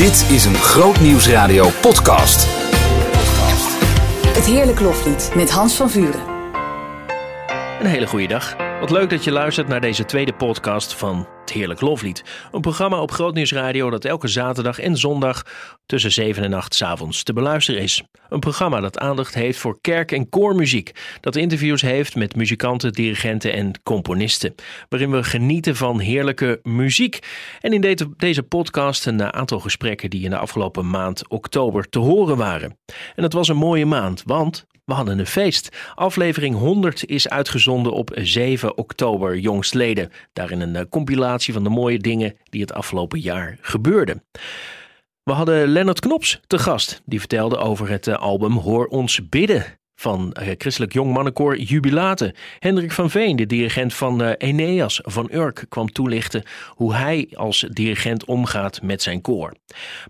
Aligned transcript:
Dit 0.00 0.30
is 0.30 0.44
een 0.44 0.54
Groot 0.54 1.00
Nieuwsradio 1.00 1.68
podcast. 1.80 2.46
Het 4.26 4.44
Heerlijk 4.44 4.80
Loflied 4.80 5.32
met 5.34 5.50
Hans 5.50 5.76
van 5.76 5.90
Vuren. 5.90 6.20
Een 7.80 7.86
hele 7.86 8.06
goede 8.06 8.26
dag. 8.26 8.56
Wat 8.80 8.90
leuk 8.90 9.10
dat 9.10 9.24
je 9.24 9.30
luistert 9.30 9.68
naar 9.68 9.80
deze 9.80 10.04
tweede 10.04 10.32
podcast 10.32 10.94
van 10.94 11.28
Heerlijk 11.52 11.80
Loflied. 11.80 12.24
Een 12.52 12.60
programma 12.60 13.00
op 13.00 13.10
Grootnieuws 13.10 13.52
Radio 13.52 13.90
dat 13.90 14.04
elke 14.04 14.28
zaterdag 14.28 14.78
en 14.78 14.96
zondag 14.96 15.42
tussen 15.86 16.12
7 16.12 16.42
en 16.42 16.52
8 16.52 16.74
s 16.74 16.82
avonds 16.82 17.22
te 17.22 17.32
beluisteren 17.32 17.82
is. 17.82 18.02
Een 18.28 18.40
programma 18.40 18.80
dat 18.80 18.98
aandacht 18.98 19.34
heeft 19.34 19.58
voor 19.58 19.80
kerk- 19.80 20.12
en 20.12 20.28
koormuziek. 20.28 20.92
Dat 21.20 21.36
interviews 21.36 21.82
heeft 21.82 22.16
met 22.16 22.36
muzikanten, 22.36 22.92
dirigenten 22.92 23.52
en 23.52 23.80
componisten. 23.82 24.54
Waarin 24.88 25.10
we 25.10 25.22
genieten 25.22 25.76
van 25.76 25.98
heerlijke 25.98 26.60
muziek. 26.62 27.18
En 27.60 27.72
in 27.72 27.96
deze, 28.16 28.42
podcast 28.42 29.06
een 29.06 29.32
aantal 29.32 29.60
gesprekken 29.60 30.10
die 30.10 30.24
in 30.24 30.30
de 30.30 30.38
afgelopen 30.38 30.90
maand 30.90 31.28
oktober 31.28 31.88
te 31.88 31.98
horen 31.98 32.36
waren. 32.36 32.78
En 33.14 33.22
het 33.22 33.32
was 33.32 33.48
een 33.48 33.56
mooie 33.56 33.86
maand, 33.86 34.22
want 34.26 34.66
we 34.90 34.96
hadden 34.96 35.18
een 35.18 35.26
feest. 35.26 35.68
Aflevering 35.94 36.56
100 36.56 37.06
is 37.06 37.28
uitgezonden 37.28 37.92
op 37.92 38.10
7 38.14 38.76
oktober 38.76 39.38
jongstleden. 39.38 40.10
Daarin 40.32 40.60
een 40.60 40.76
eh, 40.76 40.84
van 41.48 41.64
de 41.64 41.70
mooie 41.70 41.98
dingen 41.98 42.36
die 42.44 42.60
het 42.60 42.72
afgelopen 42.72 43.20
jaar 43.20 43.58
gebeurden. 43.60 44.24
We 45.22 45.32
hadden 45.32 45.68
Lennart 45.68 46.00
Knops 46.00 46.40
te 46.46 46.58
gast. 46.58 47.02
Die 47.04 47.18
vertelde 47.18 47.56
over 47.56 47.88
het 47.88 48.06
eh, 48.06 48.16
album 48.16 48.52
Hoor 48.52 48.86
ons 48.86 49.28
bidden 49.28 49.78
van 50.00 50.36
uh, 50.40 50.48
Christelijk 50.58 50.92
Jongmannenkoor 50.92 51.58
Jubilate. 51.58 52.34
Hendrik 52.58 52.92
van 52.92 53.10
Veen, 53.10 53.36
de 53.36 53.46
dirigent 53.46 53.94
van 53.94 54.22
uh, 54.22 54.30
Eneas 54.38 55.00
van 55.02 55.28
Urk, 55.32 55.64
kwam 55.68 55.92
toelichten 55.92 56.42
hoe 56.68 56.94
hij 56.94 57.28
als 57.34 57.66
dirigent 57.70 58.24
omgaat 58.24 58.82
met 58.82 59.02
zijn 59.02 59.20
koor. 59.20 59.54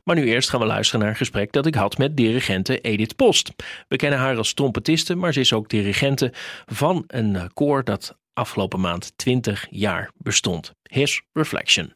Maar 0.05 0.17
nu 0.17 0.25
eerst 0.25 0.51
gaan 0.51 0.61
we 0.61 0.67
luisteren 0.67 1.01
naar 1.01 1.11
een 1.11 1.17
gesprek 1.17 1.53
dat 1.53 1.67
ik 1.67 1.75
had 1.75 1.99
met 1.99 2.17
dirigente 2.17 2.81
Edith 2.81 3.17
Post. 3.17 3.53
We 3.89 3.97
kennen 3.97 4.19
haar 4.19 4.37
als 4.37 4.55
trompetiste, 4.55 5.15
maar 5.15 5.33
ze 5.33 5.41
is 5.41 5.53
ook 5.53 5.69
dirigente 5.69 6.33
van 6.67 7.05
een 7.07 7.51
koor 7.53 7.85
dat 7.85 8.19
afgelopen 8.33 8.81
maand 8.81 9.13
20 9.17 9.67
jaar 9.71 10.11
bestond. 10.17 10.75
His 10.83 11.23
Reflection. 11.33 11.93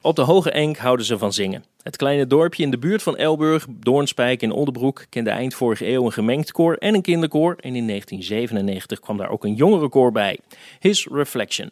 Op 0.00 0.16
de 0.16 0.22
Hoge 0.22 0.50
Enk 0.50 0.76
houden 0.76 1.06
ze 1.06 1.18
van 1.18 1.32
zingen. 1.32 1.64
Het 1.82 1.96
kleine 1.96 2.26
dorpje 2.26 2.62
in 2.62 2.70
de 2.70 2.78
buurt 2.78 3.02
van 3.02 3.16
Elburg, 3.16 3.66
Doornspijk 3.70 4.42
en 4.42 4.52
Oldenbroek 4.52 5.06
kende 5.08 5.30
eind 5.30 5.54
vorige 5.54 5.88
eeuw 5.88 6.04
een 6.04 6.12
gemengd 6.12 6.52
koor 6.52 6.74
en 6.74 6.94
een 6.94 7.02
kinderkoor. 7.02 7.54
En 7.54 7.74
in 7.74 7.86
1997 7.86 9.00
kwam 9.00 9.16
daar 9.16 9.30
ook 9.30 9.44
een 9.44 9.54
jongerenkoor 9.54 10.12
bij, 10.12 10.38
His 10.78 11.06
Reflection. 11.12 11.70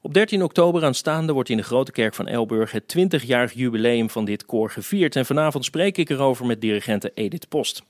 Op 0.00 0.14
13 0.14 0.42
oktober 0.42 0.84
aanstaande 0.84 1.32
wordt 1.32 1.48
in 1.48 1.56
de 1.56 1.62
Grote 1.62 1.92
Kerk 1.92 2.14
van 2.14 2.26
Elburg 2.26 2.72
het 2.72 2.96
20-jarig 2.98 3.52
jubileum 3.52 4.10
van 4.10 4.24
dit 4.24 4.46
koor 4.46 4.70
gevierd. 4.70 5.16
En 5.16 5.26
vanavond 5.26 5.64
spreek 5.64 5.98
ik 5.98 6.10
erover 6.10 6.46
met 6.46 6.60
dirigente 6.60 7.10
Edith 7.14 7.48
Post. 7.48 7.82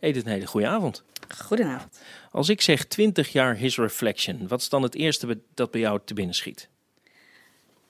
Edith, 0.00 0.24
een 0.24 0.32
hele 0.32 0.46
goede 0.46 0.66
avond. 0.66 1.02
Goedenavond. 1.38 2.00
Als 2.30 2.48
ik 2.48 2.60
zeg 2.60 2.84
20 2.84 3.32
jaar 3.32 3.56
His 3.56 3.76
Reflection, 3.76 4.48
wat 4.48 4.60
is 4.60 4.68
dan 4.68 4.82
het 4.82 4.94
eerste 4.94 5.38
dat 5.54 5.70
bij 5.70 5.80
jou 5.80 6.00
te 6.04 6.14
binnen 6.14 6.34
schiet? 6.34 6.68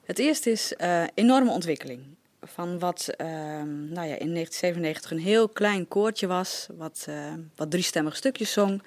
Het 0.05 0.19
eerste 0.19 0.51
is 0.51 0.75
uh, 0.79 1.03
enorme 1.15 1.51
ontwikkeling. 1.51 2.01
Van 2.43 2.79
wat 2.79 3.09
uh, 3.21 3.27
nou 3.27 4.07
ja, 4.07 4.17
in 4.19 4.35
1997 4.35 5.11
een 5.11 5.19
heel 5.19 5.49
klein 5.49 5.89
koortje 5.89 6.27
was, 6.27 6.67
wat, 6.77 7.07
uh, 7.09 7.33
wat 7.57 7.71
driestemmig 7.71 8.17
stukjes 8.17 8.53
zong. 8.53 8.83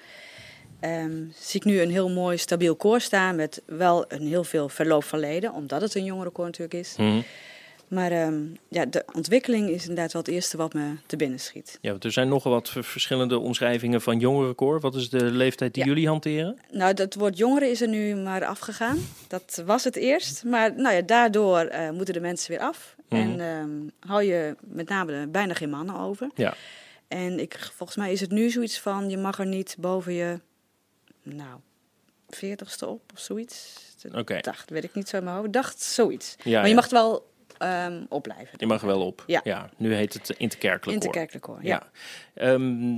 Um, 0.80 1.32
zie 1.36 1.60
ik 1.60 1.66
nu 1.66 1.80
een 1.80 1.90
heel 1.90 2.10
mooi 2.10 2.38
stabiel 2.38 2.76
koor 2.76 3.00
staan 3.00 3.36
met 3.36 3.62
wel 3.66 4.04
een 4.08 4.26
heel 4.26 4.44
veel 4.44 4.68
verloop 4.68 5.04
van 5.04 5.18
leden, 5.18 5.52
omdat 5.52 5.80
het 5.80 5.94
een 5.94 6.04
jongerenkoor 6.04 6.44
natuurlijk 6.44 6.74
is. 6.74 6.96
Mhm. 6.96 7.20
Maar 7.88 8.26
um, 8.26 8.56
ja, 8.68 8.84
de 8.86 9.04
ontwikkeling 9.12 9.68
is 9.68 9.82
inderdaad 9.82 10.12
wel 10.12 10.22
het 10.22 10.30
eerste 10.30 10.56
wat 10.56 10.72
me 10.74 10.94
te 11.06 11.16
binnen 11.16 11.40
schiet. 11.40 11.78
Ja, 11.80 11.90
want 11.90 12.04
er 12.04 12.12
zijn 12.12 12.28
nogal 12.28 12.52
wat 12.52 12.68
verschillende 12.68 13.38
omschrijvingen 13.38 14.00
van 14.00 14.18
jongerenkoor. 14.18 14.80
Wat 14.80 14.94
is 14.94 15.10
de 15.10 15.24
leeftijd 15.24 15.74
die 15.74 15.82
Ja. 15.82 15.88
jullie 15.88 16.08
hanteren? 16.08 16.58
Nou, 16.70 16.94
dat 16.94 17.14
woord 17.14 17.38
jongeren 17.38 17.70
is 17.70 17.80
er 17.80 17.88
nu 17.88 18.14
maar 18.14 18.44
afgegaan. 18.44 18.98
Dat 19.28 19.62
was 19.66 19.84
het 19.84 19.96
eerst. 19.96 20.44
Maar 20.44 20.74
nou 20.76 20.94
ja, 20.94 21.02
daardoor 21.02 21.58
eh, 21.60 21.90
moeten 21.90 22.14
de 22.14 22.20
mensen 22.20 22.50
weer 22.50 22.60
af. 22.60 22.96
Mhm. 23.08 23.20
En 23.20 23.40
ehm, 23.40 24.10
hou 24.10 24.22
je 24.22 24.56
met 24.60 24.88
name 24.88 25.26
bijna 25.26 25.54
geen 25.54 25.70
mannen 25.70 25.98
over. 25.98 26.30
Ja. 26.34 26.54
En 27.08 27.40
ik, 27.40 27.70
volgens 27.74 27.98
mij 27.98 28.12
is 28.12 28.20
het 28.20 28.30
nu 28.30 28.50
zoiets 28.50 28.80
van, 28.80 29.10
je 29.10 29.18
mag 29.18 29.38
er 29.38 29.46
niet 29.46 29.76
boven 29.78 30.12
je, 30.12 30.40
nou, 31.22 31.60
veertigste 32.28 32.86
op 32.86 33.00
of 33.14 33.20
zoiets. 33.20 33.82
Oké. 34.12 34.38
Dacht, 34.40 34.70
weet 34.70 34.84
ik 34.84 34.94
niet 34.94 35.08
zo 35.08 35.16
in 35.16 35.24
mijn 35.24 35.36
hoofd. 35.36 35.52
Dacht 35.52 35.82
zoiets. 35.82 36.34
Ja, 36.42 36.52
maar 36.52 36.62
je 36.62 36.68
ja. 36.68 36.74
mag 36.74 36.88
wel 36.88 37.32
ehm 37.58 38.04
opblijven. 38.08 38.54
Je 38.56 38.66
mag 38.66 38.80
wel 38.82 39.06
op. 39.06 39.24
Ja. 39.26 39.70
nu 39.76 39.94
heet 39.94 40.12
het 40.12 40.30
interkerkelijk 40.38 40.82
koor. 41.00 41.14
Interkerkelijk 41.14 41.44
hoor. 41.46 41.58
Ja. 41.62 41.88
Ja. 42.34 42.52
Ehm, 42.52 42.90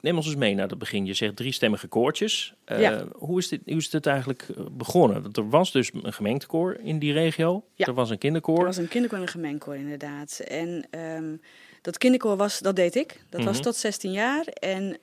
neem 0.00 0.16
ons 0.16 0.26
eens 0.26 0.36
mee 0.36 0.54
naar 0.54 0.68
het 0.68 0.78
begin. 0.78 1.06
Je 1.06 1.14
zegt 1.14 1.36
driestemmige 1.36 1.86
koortjes. 1.86 2.54
Eh, 2.64 2.80
Ja. 2.80 3.04
hoe, 3.12 3.38
is 3.38 3.48
dit, 3.48 3.60
hoe 3.66 3.76
is 3.76 3.90
dit 3.90 4.06
eigenlijk 4.06 4.42
eh, 4.56 4.64
begonnen? 4.72 5.22
Want 5.22 5.36
er 5.36 5.48
was 5.48 5.72
dus 5.72 5.90
een 6.02 6.12
gemengd 6.12 6.46
koor 6.46 6.74
in 6.82 6.98
die 6.98 7.12
regio. 7.12 7.64
Ja. 7.74 7.86
Er 7.86 7.94
was 7.94 8.10
een 8.10 8.18
kinderkoor. 8.18 8.58
Er 8.58 8.64
was 8.64 8.76
een 8.76 8.88
kinderkoor 8.88 9.18
en 9.18 9.24
een 9.24 9.30
gemeenkoor 9.30 9.76
inderdaad. 9.76 10.38
En 10.38 10.86
ehm, 10.90 11.36
dat 11.82 11.98
kinderkoor 11.98 12.36
was, 12.36 12.58
dat 12.58 12.76
deed 12.76 12.94
ik. 12.94 13.20
Dat 13.28 13.44
was 13.44 13.54
Mhm. 13.54 13.62
tot 13.62 13.76
16 13.76 14.12
jaar. 14.12 14.44
En 14.46 14.96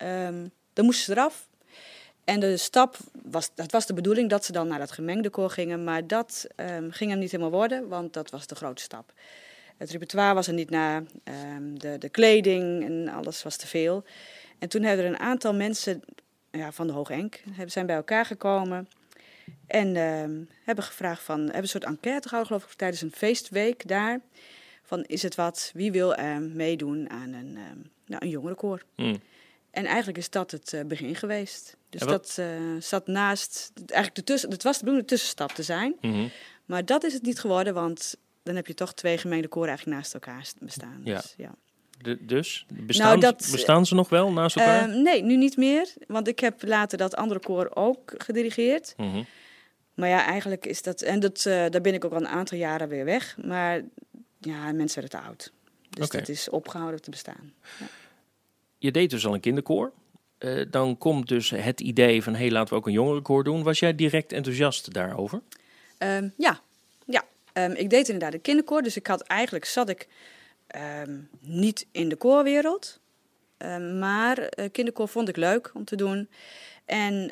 dan 0.74 0.86
moesten 0.86 1.06
ze 1.06 1.12
eraf. 1.12 1.50
En 2.24 2.40
de 2.40 2.58
stap 2.58 2.98
was, 3.24 3.52
dat 3.56 3.72
was 3.72 3.86
de 3.86 3.94
bedoeling 3.94 4.30
dat 4.30 4.46
ze 4.46 4.52
dan 4.52 4.68
naar 4.68 4.80
dat 4.80 4.92
gemengde 4.92 5.30
koor 5.30 5.50
gingen. 5.50 5.84
Maar 5.84 6.08
dat 6.08 6.48
ehm, 6.56 6.90
ging 6.90 7.10
hem 7.10 7.20
niet 7.20 7.32
helemaal 7.32 7.52
worden, 7.52 7.88
want 7.88 8.14
dat 8.14 8.30
was 8.30 8.48
de 8.48 8.56
grote 8.56 8.82
stap. 8.82 9.14
Het 9.78 9.92
repertoire 9.92 10.34
was 10.34 10.48
er 10.48 10.54
niet 10.54 10.70
naar, 10.70 11.04
ehm, 11.24 11.74
de, 11.74 11.98
de 11.98 12.10
kleding 12.10 12.86
en 12.86 13.08
alles 13.08 13.44
was 13.44 13.56
te 13.56 13.68
veel. 13.68 14.04
En 14.60 14.70
toen 14.70 14.84
hebben 14.84 15.06
er 15.06 15.12
een 15.12 15.20
aantal 15.20 15.54
mensen 15.54 16.02
ja, 16.52 16.72
van 16.72 16.88
de 16.88 16.94
Hoge 16.94 17.14
Enk 17.14 17.44
zijn 17.66 17.86
bij 17.86 17.96
elkaar 17.96 18.26
gekomen. 18.26 18.90
En 19.68 19.96
ehm, 19.96 20.44
hebben 20.64 20.84
gevraagd 20.84 21.24
van, 21.24 21.40
hebben 21.40 21.62
een 21.62 21.68
soort 21.68 21.84
enquête 21.84 22.28
gehouden 22.28 22.56
geloof 22.56 22.72
ik 22.72 22.78
tijdens 22.78 23.02
een 23.02 23.12
feestweek 23.12 23.88
daar. 23.88 24.20
Van 24.84 25.04
is 25.04 25.22
het 25.22 25.36
wat, 25.36 25.72
wie 25.74 25.92
wil 25.92 26.16
meedoen 26.40 27.10
aan 27.10 27.34
een, 27.34 27.54
nou, 28.06 28.26
een 28.26 28.30
jongerenkoor? 28.30 28.84
Hm. 28.96 29.16
En 29.72 29.86
eigenlijk 29.86 30.18
is 30.18 30.30
dat 30.30 30.52
het 30.52 30.74
eh, 30.74 30.82
begin 30.86 31.16
geweest. 31.16 31.78
Dus 31.90 32.02
dat 32.02 32.36
eh, 32.40 32.46
zat 32.80 33.08
naast, 33.08 33.72
eigenlijk 33.76 34.16
de 34.16 34.24
tussen, 34.24 34.50
het 34.50 34.64
was 34.64 34.74
de 34.74 34.80
bedoeling 34.80 35.08
de 35.08 35.14
tussenstap 35.16 35.52
te 35.52 35.64
zijn. 35.64 35.96
Mhm. 36.02 36.28
Maar 36.66 36.86
dat 36.86 37.04
is 37.04 37.14
het 37.14 37.22
niet 37.22 37.40
geworden, 37.40 37.74
want 37.74 38.16
dan 38.44 38.56
heb 38.56 38.68
je 38.68 38.74
toch 38.74 38.94
twee 38.94 39.18
gemengde 39.18 39.48
koren 39.48 39.68
eigenlijk 39.70 39.98
naast 39.98 40.14
elkaar 40.14 40.46
st- 40.46 40.60
bestaan. 40.60 41.02
Ja. 41.04 41.16
Dus, 41.16 41.34
ja. 41.38 41.52
De- 42.02 42.26
dus 42.26 42.66
bestaan, 42.74 43.08
Nou, 43.08 43.20
dat- 43.20 43.48
bestaan 43.52 43.86
ze 43.86 43.96
nog 43.96 44.10
wel 44.10 44.32
naast 44.32 44.56
elkaar? 44.56 44.90
Ehm, 44.90 45.02
nee, 45.02 45.24
nu 45.24 45.36
niet 45.38 45.58
meer, 45.58 45.94
want 46.08 46.28
ik 46.28 46.40
heb 46.40 46.64
later 46.64 46.98
dat 46.98 47.16
andere 47.16 47.40
koor 47.40 47.72
ook 47.74 48.14
gedirigeerd. 48.18 48.94
Mhm. 48.98 49.24
Maar 49.94 50.10
ja, 50.10 50.26
eigenlijk 50.26 50.66
is 50.66 50.82
dat, 50.82 51.02
en 51.02 51.20
dat, 51.20 51.46
eh, 51.46 51.66
daar 51.70 51.82
ben 51.82 51.94
ik 51.94 52.06
ook 52.06 52.12
al 52.12 52.18
een 52.18 52.28
aantal 52.28 52.58
jaren 52.58 52.88
weer 52.88 53.06
weg. 53.06 53.38
Maar 53.44 53.82
ja, 54.40 54.72
mensen 54.72 55.02
werden 55.02 55.20
te 55.20 55.28
oud. 55.28 55.52
Dus 55.90 56.06
Oké. 56.06 56.18
dat 56.18 56.30
is 56.30 56.50
opgehouden 56.50 57.02
te 57.02 57.10
bestaan. 57.10 57.54
Je 58.82 58.92
deed 58.92 59.10
dus 59.10 59.26
al 59.26 59.34
een 59.34 59.40
kinderkoor. 59.40 59.92
Eh, 60.38 60.66
dan 60.70 60.98
komt 60.98 61.28
dus 61.28 61.50
het 61.50 61.82
idee 61.82 62.24
van, 62.24 62.34
hé, 62.34 62.40
hey, 62.40 62.52
laten 62.52 62.74
we 62.74 62.80
ook 62.80 62.88
een 62.88 62.94
jongerenkoor 62.94 63.44
doen. 63.44 63.64
Was 63.64 63.80
jij 63.80 63.96
direct 63.96 64.32
enthousiast 64.32 64.94
daarover? 64.94 65.42
Ehm, 65.98 66.30
ja, 66.38 66.60
ja. 67.06 67.24
Ehm, 67.54 67.72
ik 67.72 67.90
deed 67.90 68.08
inderdaad 68.08 68.34
een 68.34 68.42
kinderkoor, 68.42 68.82
dus 68.82 68.96
ik 68.96 69.08
had 69.08 69.22
eigenlijk 69.22 69.66
zat 69.66 69.90
ik 69.90 70.08
ehm, 70.68 71.18
niet 71.40 71.88
in 71.92 72.10
de 72.10 72.16
koorwereld. 72.16 73.00
Maar 74.00 74.38
eh, 74.38 74.72
kinderkoor 74.72 75.08
vond 75.08 75.30
ik 75.30 75.36
leuk 75.36 75.72
om 75.74 75.86
te 75.86 75.96
doen. 75.96 76.30
En 76.86 77.32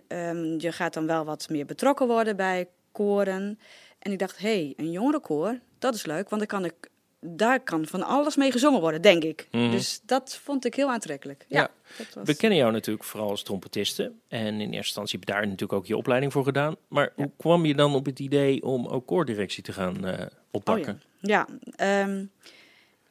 je 0.58 0.72
gaat 0.72 0.94
dan 0.94 1.06
wel 1.08 1.26
wat 1.26 1.50
meer 1.50 1.66
betrokken 1.66 2.08
worden 2.08 2.36
bij 2.36 2.68
koren. 2.92 3.60
En 4.00 4.12
ik 4.12 4.20
dacht, 4.20 4.38
hé, 4.38 4.48
hey, 4.48 4.74
een 4.78 4.92
jongerenkoor, 4.92 5.60
dat 5.80 5.96
is 5.96 6.06
leuk, 6.06 6.30
want 6.30 6.50
dan 6.50 6.60
kan 6.60 6.66
ik, 6.66 6.90
daar 7.22 7.60
kan 7.60 7.86
van 7.86 8.04
alles 8.04 8.36
mee 8.36 8.52
gezongen 8.52 8.82
worden, 8.82 9.02
denk 9.02 9.24
ik. 9.24 9.48
Mhm. 9.52 9.72
Dus 9.72 10.02
dat 10.06 10.40
vond 10.44 10.66
ik 10.66 10.76
heel 10.76 10.90
aantrekkelijk. 10.90 11.46
Ja, 11.48 11.60
Ja. 11.60 11.70
dat 11.98 12.14
was- 12.14 12.26
We 12.28 12.36
kennen 12.36 12.58
jou 12.60 12.72
natuurlijk 12.72 13.06
vooral 13.06 13.30
als 13.30 13.44
trompetiste. 13.44 14.12
En 14.28 14.46
in 14.54 14.60
eerste 14.60 14.76
instantie 14.78 15.20
heb 15.20 15.28
je 15.28 15.34
daar 15.34 15.44
natuurlijk 15.44 15.74
ook 15.74 15.86
je 15.86 15.98
opleiding 15.98 16.32
voor 16.32 16.44
gedaan. 16.44 16.76
Maar 16.88 17.12
hoe 17.16 17.32
kwam 17.38 17.66
je 17.66 17.76
dan 17.76 17.96
op 17.96 18.06
het 18.06 18.20
idee 18.20 18.64
om 18.64 18.88
ook 18.88 19.06
koordirectie 19.08 19.64
te 19.64 19.74
gaan 19.74 20.06
eh, 20.06 20.26
oppakken? 20.52 20.94
Oh 20.94 21.00
ja, 21.30 21.48
ja 21.76 22.02
ehm, 22.04 22.26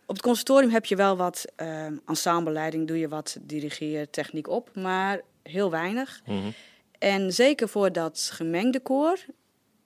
op 0.07 0.15
het 0.15 0.23
conservatorium 0.25 0.73
heb 0.73 0.85
je 0.85 0.97
wel 0.97 1.17
wat 1.17 1.45
ehm 1.57 1.97
ensembleleiding, 2.07 2.87
doe 2.89 2.99
je 2.99 3.09
wat 3.09 3.39
dirigeertechniek 3.43 4.49
op, 4.49 4.71
maar 4.75 5.21
heel 5.43 5.71
weinig. 5.71 6.21
Mhm. 6.27 6.51
En 6.99 7.33
zeker 7.33 7.69
voor 7.69 7.93
dat 7.93 8.31
gemengde 8.33 8.81
koor, 8.81 9.19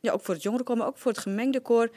ja, 0.00 0.12
ook 0.12 0.20
voor 0.22 0.34
het 0.34 0.42
jongerenkoor, 0.42 0.76
maar 0.76 0.86
ook 0.86 0.98
voor 0.98 1.10
het 1.12 1.20
gemengde 1.20 1.60
koor, 1.60 1.90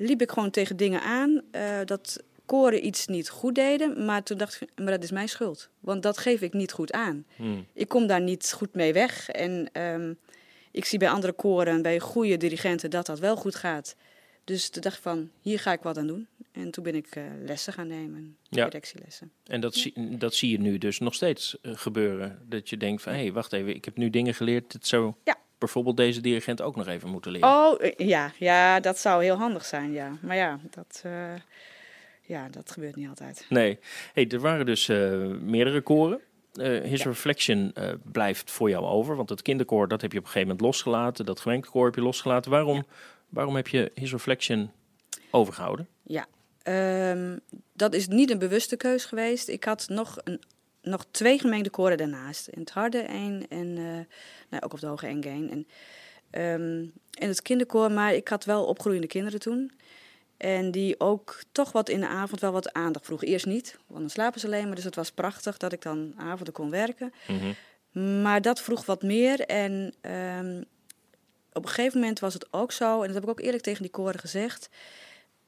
liep 0.00 0.22
ik 0.22 0.30
gewoon 0.30 0.50
tegen 0.50 0.76
dingen 0.76 1.02
aan 1.02 1.42
eh, 1.50 1.78
dat 1.84 2.22
koren 2.46 2.86
iets 2.86 3.06
niet 3.06 3.28
goed 3.28 3.54
deden. 3.54 4.04
Maar 4.04 4.22
toen 4.22 4.38
dacht 4.38 4.60
ik, 4.60 4.68
maar 4.76 4.90
dat 4.92 5.02
is 5.02 5.10
mijn 5.10 5.28
schuld, 5.28 5.68
want 5.80 6.02
dat 6.02 6.18
geef 6.18 6.40
ik 6.40 6.52
niet 6.52 6.72
goed 6.72 6.92
aan. 6.92 7.24
Mhm. 7.36 7.58
Ik 7.72 7.88
kom 7.88 8.06
daar 8.06 8.20
niet 8.20 8.52
goed 8.56 8.74
mee 8.74 8.92
weg. 8.92 9.28
En 9.28 9.68
ehm, 9.72 10.14
ik 10.70 10.84
zie 10.84 10.98
bij 10.98 11.08
andere 11.10 11.32
koren, 11.32 11.82
bij 11.82 12.00
goede 12.00 12.36
dirigenten, 12.36 12.90
dat 12.90 13.06
dat 13.06 13.18
wel 13.18 13.36
goed 13.36 13.54
gaat. 13.54 13.96
Dus 14.44 14.68
toen 14.70 14.82
dacht 14.82 14.96
ik 14.96 15.02
van, 15.02 15.30
hier 15.40 15.58
ga 15.60 15.72
ik 15.72 15.80
wat 15.82 15.98
aan 15.98 16.06
doen. 16.06 16.26
En 16.52 16.70
toen 16.70 16.84
ben 16.84 16.94
ik 16.94 17.06
eh, 17.16 17.22
lessen 17.44 17.72
gaan 17.72 17.86
nemen, 17.86 18.36
Ja. 18.48 18.64
directielessen. 18.64 19.32
En 19.44 19.60
dat, 19.60 19.74
zie, 19.74 20.16
dat 20.18 20.34
zie 20.34 20.50
je 20.50 20.58
nu 20.60 20.78
dus 20.78 20.98
nog 20.98 21.14
steeds 21.14 21.56
eh, 21.62 21.72
gebeuren. 21.74 22.38
Dat 22.48 22.68
je 22.68 22.76
denkt 22.76 23.02
van, 23.02 23.12
hé, 23.12 23.18
hey, 23.18 23.32
wacht 23.32 23.52
even, 23.52 23.74
ik 23.74 23.84
heb 23.84 23.96
nu 23.96 24.10
dingen 24.10 24.34
geleerd. 24.34 24.72
Het 24.72 24.86
zou 24.86 25.14
Ja. 25.24 25.38
Bijvoorbeeld 25.60 25.96
deze 25.96 26.20
dirigent 26.20 26.62
ook 26.62 26.76
nog 26.76 26.86
even 26.86 27.08
moeten 27.08 27.32
leren. 27.32 27.48
Oh, 27.48 27.82
eh, 27.84 27.92
ja, 28.08 28.32
ja, 28.38 28.80
dat 28.80 28.98
zou 28.98 29.22
heel 29.22 29.36
handig 29.36 29.64
zijn, 29.64 29.92
ja. 29.92 30.18
Maar 30.20 30.36
ja, 30.36 30.58
dat, 30.70 31.00
eh, 31.04 31.34
ja, 32.22 32.48
dat 32.48 32.70
gebeurt 32.70 32.96
niet 32.96 33.08
altijd. 33.08 33.46
Nee. 33.48 33.78
Hey, 34.12 34.28
er 34.28 34.40
waren 34.40 34.66
dus 34.66 34.88
eh, 34.88 35.26
meerdere 35.26 35.80
koren. 35.80 36.20
Eh, 36.52 36.80
His 36.80 37.02
Ja. 37.02 37.08
Reflection 37.08 37.74
blijft 38.12 38.50
voor 38.50 38.70
jou 38.70 38.84
over. 38.84 39.16
Want 39.16 39.28
het 39.28 39.42
kinderkoor, 39.42 39.88
dat 39.88 40.00
heb 40.00 40.12
je 40.12 40.18
op 40.18 40.24
een 40.24 40.30
gegeven 40.30 40.48
moment 40.48 40.66
losgelaten. 40.66 41.24
Dat 41.24 41.40
gemengde 41.40 41.78
heb 41.78 41.94
je 41.94 42.02
losgelaten. 42.02 42.50
Waarom, 42.50 42.86
waarom 43.28 43.56
heb 43.56 43.68
je 43.68 43.90
His 43.94 44.12
Reflection 44.12 44.70
overgehouden? 45.30 45.88
Ja, 46.02 46.26
ehm, 46.62 47.38
dat 47.72 47.94
is 47.94 48.08
niet 48.08 48.30
een 48.30 48.38
bewuste 48.38 48.76
keus 48.76 49.04
geweest. 49.04 49.48
Ik 49.48 49.64
had 49.64 49.88
nog, 49.88 50.16
een, 50.24 50.40
nog 50.82 51.06
twee 51.10 51.38
gemengde 51.38 51.70
koren 51.70 51.96
daarnaast. 51.96 52.48
In 52.48 52.60
het 52.60 52.70
harde 52.70 52.98
één 52.98 53.48
en 53.48 53.76
eh, 53.76 54.14
nou, 54.50 54.62
ook 54.62 54.72
op 54.72 54.80
de 54.80 54.86
hoge 54.86 55.06
één. 55.06 55.22
En, 55.50 55.66
ehm, 56.30 56.86
en 57.18 57.28
het 57.28 57.42
kinderkoor, 57.42 57.92
maar 57.92 58.14
ik 58.14 58.28
had 58.28 58.44
wel 58.44 58.64
opgroeiende 58.64 59.06
kinderen 59.06 59.40
toen. 59.40 59.72
En 60.36 60.70
die 60.70 61.00
ook 61.00 61.42
toch 61.52 61.72
wat 61.72 61.88
in 61.88 62.00
de 62.00 62.08
avond 62.08 62.40
wel 62.40 62.52
wat 62.52 62.72
aandacht 62.72 63.04
vroegen. 63.04 63.28
Eerst 63.28 63.46
niet, 63.46 63.78
want 63.86 64.00
dan 64.00 64.10
slapen 64.10 64.40
ze 64.40 64.46
alleen 64.46 64.66
maar. 64.66 64.74
Dus 64.74 64.84
het 64.84 64.94
was 64.94 65.10
prachtig 65.10 65.56
dat 65.56 65.72
ik 65.72 65.82
dan 65.82 66.14
avonden 66.16 66.54
kon 66.54 66.70
werken. 66.70 67.12
Mhm. 67.26 68.22
Maar 68.22 68.42
dat 68.42 68.60
vroeg 68.60 68.86
wat 68.86 69.02
meer. 69.02 69.40
En 69.40 69.94
ehm, 70.00 70.62
op 71.52 71.62
een 71.62 71.68
gegeven 71.68 72.00
moment 72.00 72.18
was 72.18 72.34
het 72.34 72.52
ook 72.52 72.72
zo, 72.72 73.00
en 73.00 73.06
dat 73.06 73.14
heb 73.14 73.22
ik 73.22 73.30
ook 73.30 73.40
eerlijk 73.40 73.62
tegen 73.62 73.82
die 73.82 73.90
koren 73.90 74.20
gezegd. 74.20 74.68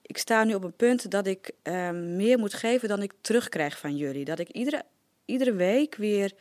Ik 0.02 0.18
sta 0.18 0.44
nu 0.44 0.54
op 0.54 0.64
een 0.64 0.76
punt 0.76 1.10
dat 1.10 1.26
ik 1.26 1.50
ehm, 1.62 2.16
meer 2.16 2.38
moet 2.38 2.54
geven 2.54 2.88
dan 2.88 3.02
ik 3.02 3.12
terugkrijg 3.20 3.78
van 3.78 3.96
jullie. 3.96 4.24
Dat 4.24 4.38
ik 4.38 4.48
iedere, 4.48 4.82
iedere 5.24 5.52
week 5.52 5.94
weer 5.94 6.32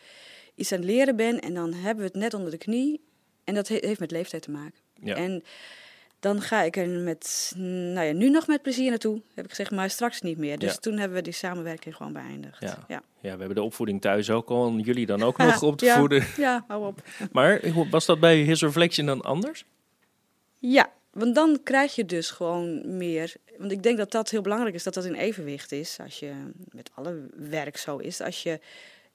iets 0.56 0.72
aan 0.72 0.78
het 0.80 0.88
leren 0.88 1.16
ben 1.16 1.40
en 1.40 1.54
dan 1.54 1.74
hebben 1.74 2.04
we 2.06 2.12
het 2.12 2.22
net 2.22 2.34
onder 2.34 2.52
de 2.52 2.58
knie. 2.58 3.02
En 3.44 3.54
dat 3.54 3.68
he- 3.68 3.78
heeft 3.82 4.00
met 4.00 4.12
leeftijd 4.12 4.42
te 4.42 4.52
maken. 4.52 4.80
Ja. 5.04 5.16
En 5.16 5.44
dan 6.20 6.42
ga 6.42 6.62
ik 6.62 6.78
er 6.78 6.88
met, 6.88 7.54
nou 7.58 8.02
ja, 8.06 8.14
nu 8.14 8.30
nog 8.30 8.48
met 8.48 8.62
plezier 8.62 8.90
naartoe, 8.90 9.22
heb 9.34 9.44
ik 9.44 9.50
gezegd, 9.50 9.72
maar 9.72 9.90
straks 9.90 10.22
niet 10.22 10.38
meer. 10.38 10.58
Dus 10.60 10.72
Ja. 10.72 10.78
toen 10.78 10.98
hebben 10.98 11.18
we 11.18 11.24
die 11.24 11.34
samenwerking 11.34 11.96
gewoon 11.96 12.14
beëindigd. 12.14 12.62
Ja. 12.62 12.86
ja. 12.88 13.02
Ja, 13.20 13.32
we 13.34 13.38
hebben 13.40 13.56
de 13.56 13.62
opvoeding 13.64 14.02
thuis 14.02 14.30
ook 14.30 14.50
al. 14.50 14.68
En 14.68 14.80
jullie 14.80 15.06
dan 15.06 15.24
ook 15.24 15.38
nog 15.48 15.64
op 15.64 15.78
te 15.78 15.86
ja, 15.86 15.98
voeden. 15.98 16.26
Ja, 16.38 16.64
hou 16.68 16.86
op. 16.88 17.02
Maar 17.32 17.62
was 17.90 18.06
dat 18.06 18.20
bij 18.20 18.38
His 18.38 18.62
Reflection 18.62 19.06
dan 19.06 19.22
anders? 19.22 19.66
Ja, 20.60 20.92
want 21.12 21.36
dan 21.36 21.60
krijg 21.64 21.96
je 21.96 22.06
dus 22.06 22.32
gewoon 22.32 22.98
meer. 22.98 23.34
Want 23.58 23.72
ik 23.72 23.84
denk 23.84 23.98
dat 23.98 24.12
dat 24.12 24.30
heel 24.30 24.42
belangrijk 24.42 24.76
is, 24.76 24.84
dat 24.84 24.94
dat 24.94 25.06
in 25.06 25.14
evenwicht 25.14 25.72
is. 25.72 25.98
Als 26.04 26.20
je 26.20 26.34
met 26.72 26.90
alle 26.94 27.30
werk 27.36 27.78
zo 27.78 27.98
is. 27.98 28.22
Als 28.22 28.44
je 28.44 28.60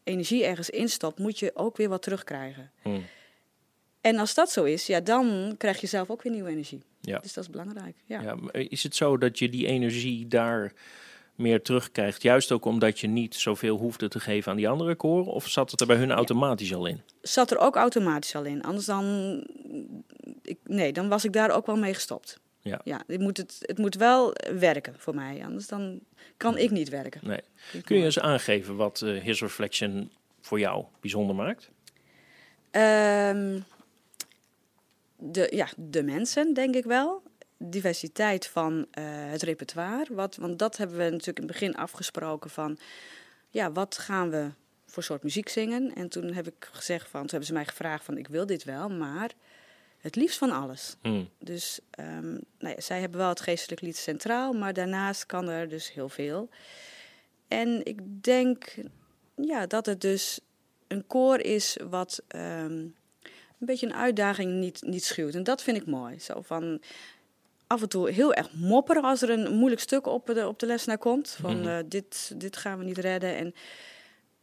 energie 0.03 0.45
ergens 0.45 0.71
instopt, 0.71 1.19
moet 1.19 1.39
je 1.39 1.51
ook 1.55 1.77
weer 1.77 1.89
wat 1.89 2.03
terugkrijgen. 2.03 2.71
Hm. 2.83 3.01
En 4.01 4.19
als 4.19 4.35
dat 4.35 4.51
zo 4.51 4.65
is, 4.65 4.87
ja, 4.87 5.01
dan 5.01 5.55
krijg 5.59 5.81
je 5.81 5.87
zelf 5.87 6.11
ook 6.11 6.23
weer 6.23 6.33
nieuwe 6.33 6.51
energie. 6.51 6.83
Ja. 7.01 7.19
Dus 7.19 7.33
dat 7.33 7.45
is 7.45 7.51
belangrijk. 7.51 7.97
Ja. 8.05 8.21
Ja, 8.23 8.37
is 8.53 8.83
het 8.83 8.97
zo 8.97 9.19
dat 9.19 9.39
je 9.39 9.49
die 9.49 9.67
energie 9.67 10.29
daar 10.29 10.73
meer 11.37 11.63
terugkrijgt? 11.63 12.23
Juist 12.23 12.53
ook 12.53 12.65
omdat 12.65 13.01
je 13.01 13.07
niet 13.07 13.35
zoveel 13.35 13.77
hoefde 13.77 14.09
te 14.09 14.21
geven 14.21 14.51
aan 14.51 14.57
die 14.57 14.69
andere 14.69 14.95
koren? 14.95 15.33
Of 15.33 15.49
zat 15.49 15.71
het 15.71 15.81
er 15.81 15.87
bij 15.87 15.97
hun 15.97 16.11
automatisch 16.11 16.75
al 16.75 16.87
in? 16.87 17.03
Zat 17.23 17.51
er 17.51 17.59
ook 17.59 17.77
automatisch 17.77 18.35
al 18.35 18.45
in. 18.45 18.63
Anders 18.63 18.87
dan. 18.87 19.45
Ik, 20.43 20.59
nee, 20.65 20.93
dan 20.93 21.09
was 21.09 21.25
ik 21.25 21.33
daar 21.33 21.51
ook 21.51 21.67
wel 21.67 21.77
mee 21.77 21.95
gestopt. 21.95 22.41
Ja. 22.61 22.81
Ja, 22.85 23.03
het 23.07 23.21
moet, 23.21 23.37
het, 23.37 23.57
het 23.61 23.79
moet 23.79 23.95
wel 23.95 24.35
werken 24.59 24.95
voor 24.99 25.15
mij. 25.15 25.45
Anders 25.45 25.67
dan 25.67 26.01
kan 26.37 26.59
ik 26.59 26.71
niet 26.71 26.89
werken. 26.89 27.21
Nee. 27.25 27.41
Kun 27.85 27.99
je 27.99 28.05
eens 28.05 28.19
aangeven 28.19 28.77
wat 28.77 29.03
eh, 29.03 29.23
His 29.23 29.41
Reflection 29.41 30.11
voor 30.41 30.59
jou 30.59 30.85
bijzonder 31.01 31.37
maakt? 31.37 31.71
Ehm, 32.71 33.61
de, 35.17 35.49
ja, 35.51 35.69
de 35.77 36.03
mensen, 36.03 36.55
denk 36.55 36.75
ik 36.75 36.85
wel. 36.85 37.23
Diversiteit 37.59 38.47
van 38.47 38.87
eh, 38.91 39.05
het 39.07 39.43
repertoire. 39.43 40.15
Wat, 40.15 40.37
want 40.37 40.59
dat 40.59 40.77
hebben 40.77 40.97
we 40.97 41.03
natuurlijk 41.03 41.39
in 41.39 41.45
het 41.45 41.53
begin 41.53 41.77
afgesproken 41.77 42.51
van... 42.51 42.79
Ja, 43.51 43.73
wat 43.73 43.99
gaan 43.99 44.31
we 44.31 44.51
voor 44.87 45.03
soort 45.03 45.23
muziek 45.23 45.49
zingen? 45.49 45.95
En 45.95 46.09
toen 46.09 46.33
heb 46.33 46.47
ik 46.47 46.69
gezegd 46.73 47.09
van... 47.09 47.21
Toen 47.21 47.31
hebben 47.31 47.49
ze 47.49 47.53
mij 47.53 47.67
gevraagd 47.67 48.05
van, 48.05 48.19
ik 48.19 48.29
wil 48.29 48.47
dit 48.47 48.65
wel, 48.65 48.89
maar 48.89 49.31
het 49.99 50.17
liefst 50.17 50.39
van 50.39 50.51
alles. 50.51 50.97
Hm. 51.03 51.25
Dus 51.39 51.81
ehm, 51.91 52.33
nou 52.33 52.75
ja, 52.75 52.81
zij 52.81 53.01
hebben 53.01 53.19
wel 53.19 53.29
het 53.29 53.41
geestelijk 53.41 53.81
lied 53.81 53.97
centraal, 53.97 54.53
maar 54.53 54.73
daarnaast 54.73 55.27
kan 55.27 55.49
er 55.49 55.69
dus 55.69 55.93
heel 55.93 56.09
veel. 56.09 56.49
En 57.49 57.85
ik 57.85 58.23
denk 58.23 58.75
ja, 59.35 59.67
dat 59.67 59.87
het 59.87 60.01
dus 60.01 60.41
een 60.89 61.07
koor 61.07 61.41
is 61.41 61.77
wat 61.89 62.23
ehm, 62.29 62.87
een 63.59 63.67
beetje 63.67 63.87
een 63.87 63.95
uitdaging 63.95 64.53
niet, 64.53 64.83
niet 64.83 65.05
schuwt. 65.05 65.35
En 65.35 65.43
dat 65.43 65.63
vind 65.63 65.77
ik 65.77 65.87
mooi. 65.87 66.19
Zo 66.19 66.41
van 66.43 66.81
af 67.67 67.83
en 67.83 67.89
toe 67.89 68.11
heel 68.11 68.35
erg 68.35 68.53
mopperen 68.55 69.03
als 69.03 69.23
er 69.23 69.31
een 69.31 69.55
moeilijk 69.57 69.81
stuk 69.81 70.07
op 70.07 70.27
de, 70.27 70.49
op 70.49 70.59
de 70.59 70.67
les 70.67 70.85
naar 70.85 70.99
komt. 70.99 71.37
Van 71.41 71.59
Mhm. 71.61 71.69
eh, 71.69 71.79
dit, 71.87 72.33
dit 72.37 72.57
gaan 72.57 72.79
we 72.79 72.85
niet 72.85 72.99
redden. 72.99 73.37
En, 73.37 73.55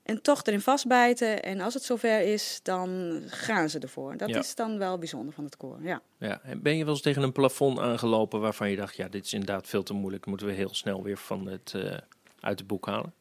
en 0.03 0.21
toch 0.21 0.43
erin 0.43 0.61
vastbijten. 0.61 1.43
En 1.43 1.59
als 1.61 1.73
het 1.73 1.83
zover 1.83 2.19
is, 2.21 2.59
dan 2.63 3.21
gaan 3.25 3.69
ze 3.69 3.79
ervoor. 3.79 4.17
Dat 4.17 4.29
Ja. 4.29 4.39
is 4.39 4.55
dan 4.55 4.77
wel 4.77 4.97
bijzonder 4.97 5.33
van 5.33 5.43
het 5.43 5.57
koor. 5.57 5.77
Ja. 5.81 6.01
Ja. 6.17 6.41
En 6.43 6.61
ben 6.61 6.77
je 6.77 6.83
wel 6.83 6.93
eens 6.93 7.01
tegen 7.03 7.23
een 7.23 7.31
plafond 7.31 7.79
aangelopen 7.79 8.39
waarvan 8.39 8.69
je 8.69 8.75
dacht... 8.75 8.95
ja, 8.95 9.07
dit 9.07 9.25
is 9.25 9.33
inderdaad 9.33 9.67
veel 9.67 9.83
te 9.83 9.93
moeilijk. 9.93 10.25
Moeten 10.25 10.47
we 10.47 10.53
heel 10.53 10.73
snel 10.73 11.03
weer 11.03 11.17
van 11.17 11.45
het, 11.47 11.73
eh, 11.75 11.97
uit 12.39 12.59
het 12.59 12.67
boek 12.67 12.85
halen? 12.85 13.13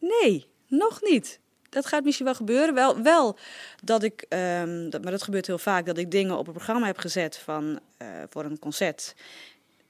Nee, 0.00 0.46
nog 0.68 1.02
niet. 1.02 1.40
Dat 1.74 1.86
gaat 1.86 2.04
misschien 2.04 2.26
wel 2.26 2.34
gebeuren. 2.34 2.74
Wel, 2.74 3.02
wel 3.02 3.38
dat 3.82 4.02
ik, 4.02 4.26
ehm, 4.28 4.90
dat, 4.90 5.02
maar 5.02 5.12
dat 5.12 5.22
gebeurt 5.22 5.46
heel 5.46 5.58
vaak, 5.58 5.86
dat 5.86 5.98
ik 5.98 6.10
dingen 6.10 6.38
op 6.38 6.46
een 6.46 6.52
programma 6.52 6.86
heb 6.86 6.98
gezet 6.98 7.36
van, 7.36 7.80
eh, 7.96 8.08
voor 8.28 8.44
een 8.44 8.58
concert. 8.58 9.14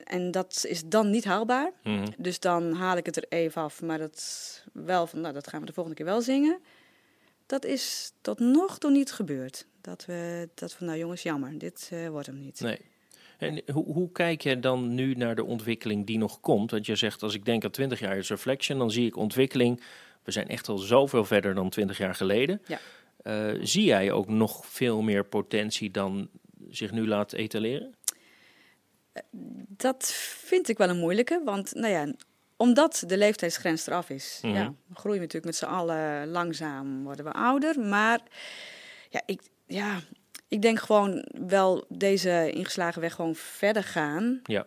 En 0.04 0.31
dat 0.31 0.64
is 0.69 0.82
dan 0.86 1.10
niet 1.10 1.25
haalbaar. 1.25 1.72
Mhm. 1.82 2.06
Dus 2.16 2.40
dan 2.40 2.72
haal 2.72 2.96
ik 2.96 3.06
het 3.06 3.16
er 3.16 3.25
even 3.28 3.62
af. 3.62 3.82
Maar 3.82 3.98
dat 3.98 4.62
wel 4.72 5.06
van, 5.06 5.20
nou, 5.20 5.34
dat 5.34 5.48
gaan 5.48 5.60
we 5.60 5.66
de 5.66 5.72
volgende 5.72 5.98
keer 5.98 6.06
wel 6.06 6.22
zingen. 6.22 6.58
Dat 7.46 7.64
is 7.64 8.12
tot 8.20 8.38
nog 8.38 8.78
toe 8.78 8.90
niet 8.90 9.12
gebeurd. 9.12 9.66
Dat 9.81 10.04
we, 10.04 10.48
dat 10.54 10.72
van, 10.72 10.86
nou 10.86 10.98
jongens, 10.98 11.22
jammer, 11.22 11.58
dit 11.58 11.90
eh, 11.92 12.08
wordt 12.08 12.26
hem 12.26 12.40
niet. 12.40 12.60
Nee. 12.60 12.81
En 13.38 13.62
hoe, 13.72 13.84
hoe 13.84 14.12
kijk 14.12 14.42
je 14.42 14.60
dan 14.60 14.94
nu 14.94 15.14
naar 15.14 15.34
de 15.34 15.44
ontwikkeling 15.44 16.06
die 16.06 16.19
nog 16.19 16.40
komt? 16.40 16.70
Want 16.70 16.86
je 16.86 16.96
zegt, 16.96 17.22
als 17.22 17.34
ik 17.34 17.44
denk 17.44 17.64
aan 17.64 17.70
20 17.70 18.00
jaar 18.00 18.17
is 18.17 18.29
Reflection, 18.29 18.79
dan 18.79 18.91
zie 18.91 19.06
ik 19.06 19.17
ontwikkeling. 19.17 19.81
We 20.24 20.31
zijn 20.31 20.48
echt 20.48 20.69
al 20.69 20.78
zoveel 20.78 21.24
verder 21.24 21.54
dan 21.54 21.70
20 21.70 21.98
jaar 21.98 22.14
geleden. 22.14 22.62
Ja. 22.66 22.78
Eh, 23.22 23.60
zie 23.62 23.84
jij 23.84 24.12
ook 24.12 24.28
nog 24.28 24.66
veel 24.66 25.02
meer 25.02 25.24
potentie 25.24 25.90
dan 25.90 26.28
zich 26.70 26.90
nu 26.90 27.06
laat 27.06 27.32
etaleren? 27.32 27.94
Dat 29.69 30.12
vind 30.44 30.69
ik 30.69 30.78
wel 30.78 30.88
een 30.88 30.98
moeilijke, 30.98 31.40
want 31.44 31.74
nou 31.74 31.93
ja, 31.93 32.12
omdat 32.56 33.04
de 33.06 33.16
leeftijdsgrens 33.19 33.86
eraf 33.86 34.10
is, 34.10 34.38
Mhm. 34.43 34.54
ja, 34.54 34.74
we 34.86 34.94
groeien 34.94 35.19
natuurlijk 35.20 35.44
met 35.44 35.56
z'n 35.56 35.64
allen 35.64 36.28
langzaam, 36.28 37.02
worden 37.04 37.24
we 37.24 37.32
ouder. 37.32 37.81
Maar 37.81 38.20
ja, 39.10 39.22
ik, 39.26 39.40
ja, 39.66 40.00
ik 40.48 40.62
denk 40.62 40.81
gewoon 40.81 41.24
wel 41.46 41.84
deze 41.88 42.50
ingeslagen 42.52 43.00
weg 43.00 43.14
gewoon 43.14 43.34
verder 43.34 43.84
gaan. 43.84 44.40
Ja. 44.43 44.66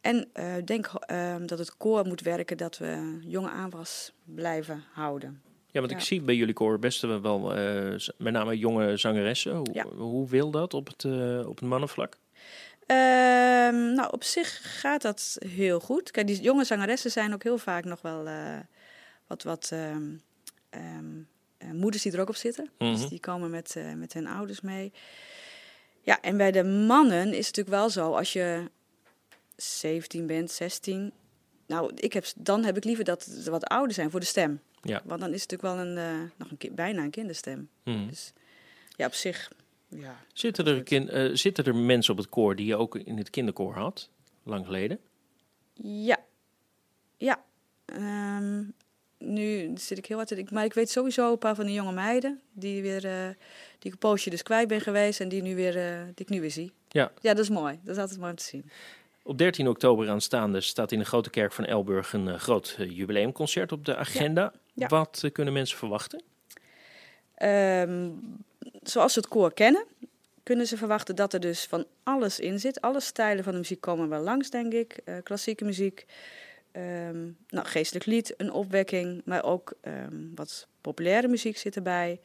En 0.00 0.28
eh, 0.32 0.56
ik 0.56 0.66
denk 0.66 0.90
ehm, 1.00 1.46
dat 1.46 1.58
het 1.58 1.76
koor 1.76 2.06
moet 2.06 2.20
werken 2.20 2.56
dat 2.56 2.78
we 2.78 3.18
jonge 3.20 3.48
aanwas 3.50 4.12
blijven 4.24 4.84
houden. 4.92 5.42
Ja, 5.72 5.80
want 5.80 5.92
ik 5.92 6.00
zie 6.00 6.22
bij 6.22 6.34
jullie 6.34 6.54
koor 6.54 6.78
best 6.78 7.00
wel, 7.00 7.54
eh, 7.54 7.98
met 8.18 8.32
name 8.32 8.58
jonge 8.58 8.96
zangeressen. 8.96 9.54
Hoe, 9.56 9.68
Ja. 9.72 9.84
hoe 9.86 10.28
wil 10.28 10.50
dat 10.50 10.74
op 10.74 10.86
het, 10.86 11.04
eh, 11.04 11.48
op 11.48 11.58
het 11.58 11.68
mannenvlak? 11.68 12.16
Ehm, 12.86 13.92
nou, 13.94 14.08
op 14.10 14.24
zich 14.24 14.80
gaat 14.80 15.02
dat 15.02 15.36
heel 15.46 15.80
goed. 15.80 16.10
Kijk, 16.10 16.26
die 16.26 16.40
jonge 16.40 16.64
zangeressen 16.64 17.10
zijn 17.10 17.34
ook 17.34 17.42
heel 17.42 17.58
vaak 17.58 17.84
nog 17.84 18.02
wel 18.02 18.28
wat, 19.26 19.42
wat 19.42 19.70
ehm, 19.72 20.02
ehm, 20.70 21.20
eh, 21.58 21.70
moeders 21.70 22.02
die 22.02 22.12
er 22.12 22.20
ook 22.20 22.28
op 22.28 22.36
zitten. 22.36 22.70
Mhm. 22.78 22.90
Dus 22.90 23.08
die 23.08 23.20
komen 23.20 23.50
met, 23.50 23.76
met 23.96 24.12
hun 24.12 24.26
ouders 24.26 24.60
mee. 24.60 24.92
Ja, 26.00 26.20
en 26.20 26.36
bij 26.36 26.50
de 26.50 26.64
mannen 26.64 27.26
is 27.28 27.46
het 27.46 27.56
natuurlijk 27.56 27.76
wel 27.76 27.90
zo, 27.90 28.12
als 28.14 28.32
je 28.32 28.70
17 29.62 30.26
bent, 30.26 30.50
16. 30.50 31.12
Nou, 31.66 31.92
ik 31.94 32.12
heb, 32.12 32.24
dan 32.36 32.64
heb 32.64 32.76
ik 32.76 32.84
liever 32.84 33.04
dat 33.04 33.22
ze 33.22 33.50
wat 33.50 33.64
ouder 33.64 33.94
zijn 33.94 34.10
voor 34.10 34.20
de 34.20 34.26
stem. 34.26 34.60
Ja. 34.82 35.02
Want 35.04 35.20
dan 35.20 35.32
is 35.32 35.42
het 35.42 35.50
natuurlijk 35.50 35.78
wel 35.80 35.86
een, 35.86 35.98
eh, 35.98 36.30
nog 36.36 36.50
een, 36.50 36.56
ki- 36.56 36.70
bijna 36.70 37.02
een 37.02 37.10
kinderstem. 37.10 37.68
Mhm. 37.84 38.08
Dus 38.08 38.32
ja, 38.96 39.06
op 39.06 39.14
zich, 39.14 39.50
ja. 39.88 40.16
Zitten, 40.32 40.66
er 40.66 40.82
kin- 40.82 41.08
eh, 41.08 41.30
zitten 41.34 41.64
er 41.64 41.74
mensen 41.76 42.12
op 42.12 42.18
het 42.18 42.28
koor 42.28 42.56
die 42.56 42.66
je 42.66 42.76
ook 42.76 42.96
in 42.96 43.16
het 43.18 43.30
kinderkoor 43.30 43.74
had, 43.74 44.08
lang 44.42 44.64
geleden? 44.66 44.98
Ja. 45.82 46.18
Ja. 47.16 47.44
Ehm, 47.84 48.62
nu 49.18 49.70
zit 49.76 49.98
ik 49.98 50.06
heel 50.06 50.16
hard 50.16 50.28
denken. 50.28 50.54
Maar 50.54 50.64
ik 50.64 50.74
weet 50.74 50.90
sowieso 50.90 51.32
een 51.32 51.38
paar 51.38 51.54
van 51.54 51.66
die 51.66 51.74
jonge 51.74 51.92
meiden. 51.92 52.40
Die, 52.52 52.82
weer, 52.82 53.04
eh, 53.04 53.28
die 53.78 53.86
ik 53.86 53.92
een 53.92 53.98
poosje 53.98 54.30
dus 54.30 54.42
kwijt 54.42 54.68
ben 54.68 54.80
geweest. 54.80 55.20
En 55.20 55.28
die, 55.28 55.42
nu 55.42 55.54
weer, 55.54 55.72
die 56.14 56.24
ik 56.26 56.28
nu 56.28 56.40
weer 56.40 56.50
zie. 56.50 56.72
Ja. 56.88 57.12
Ja, 57.20 57.34
dat 57.34 57.42
is 57.44 57.48
mooi. 57.50 57.78
Dat 57.84 57.94
is 57.94 58.00
altijd 58.00 58.18
mooi 58.18 58.30
om 58.30 58.36
te 58.36 58.44
zien. 58.44 58.70
Op 59.30 59.38
13 59.38 59.68
oktober 59.68 60.08
aanstaande 60.08 60.60
staat 60.60 60.92
in 60.92 60.98
de 60.98 61.04
Grote 61.04 61.30
Kerk 61.30 61.52
van 61.52 61.64
Elburg 61.64 62.12
een 62.12 62.40
groot 62.40 62.76
jubileumconcert 62.78 63.72
op 63.72 63.84
de 63.84 63.96
agenda. 63.96 64.52
Ja. 64.72 64.86
Wat 64.86 65.28
kunnen 65.32 65.54
mensen 65.54 65.78
verwachten? 65.78 66.22
Ehm, 67.34 68.10
zoals 68.82 69.12
ze 69.12 69.18
het 69.18 69.28
koor 69.28 69.52
kennen, 69.54 69.84
kunnen 70.42 70.66
ze 70.66 70.76
verwachten 70.76 71.16
dat 71.16 71.32
er 71.32 71.40
dus 71.40 71.64
van 71.64 71.86
alles 72.02 72.40
in 72.40 72.60
zit. 72.60 72.80
Alle 72.80 73.00
stijlen 73.00 73.44
van 73.44 73.52
de 73.52 73.58
muziek 73.58 73.80
komen 73.80 74.08
wel 74.08 74.22
langs, 74.22 74.50
denk 74.50 74.72
ik. 74.72 75.00
Eh, 75.04 75.14
klassieke 75.22 75.64
muziek, 75.64 76.06
ehm, 76.72 77.28
nou, 77.48 77.66
geestelijk 77.66 78.06
lied, 78.06 78.34
een 78.36 78.52
opwekking, 78.52 79.22
maar 79.24 79.44
ook 79.44 79.72
ehm, 79.80 80.34
wat 80.34 80.66
populaire 80.80 81.28
muziek 81.28 81.56
zit 81.56 81.76
erbij. 81.76 82.20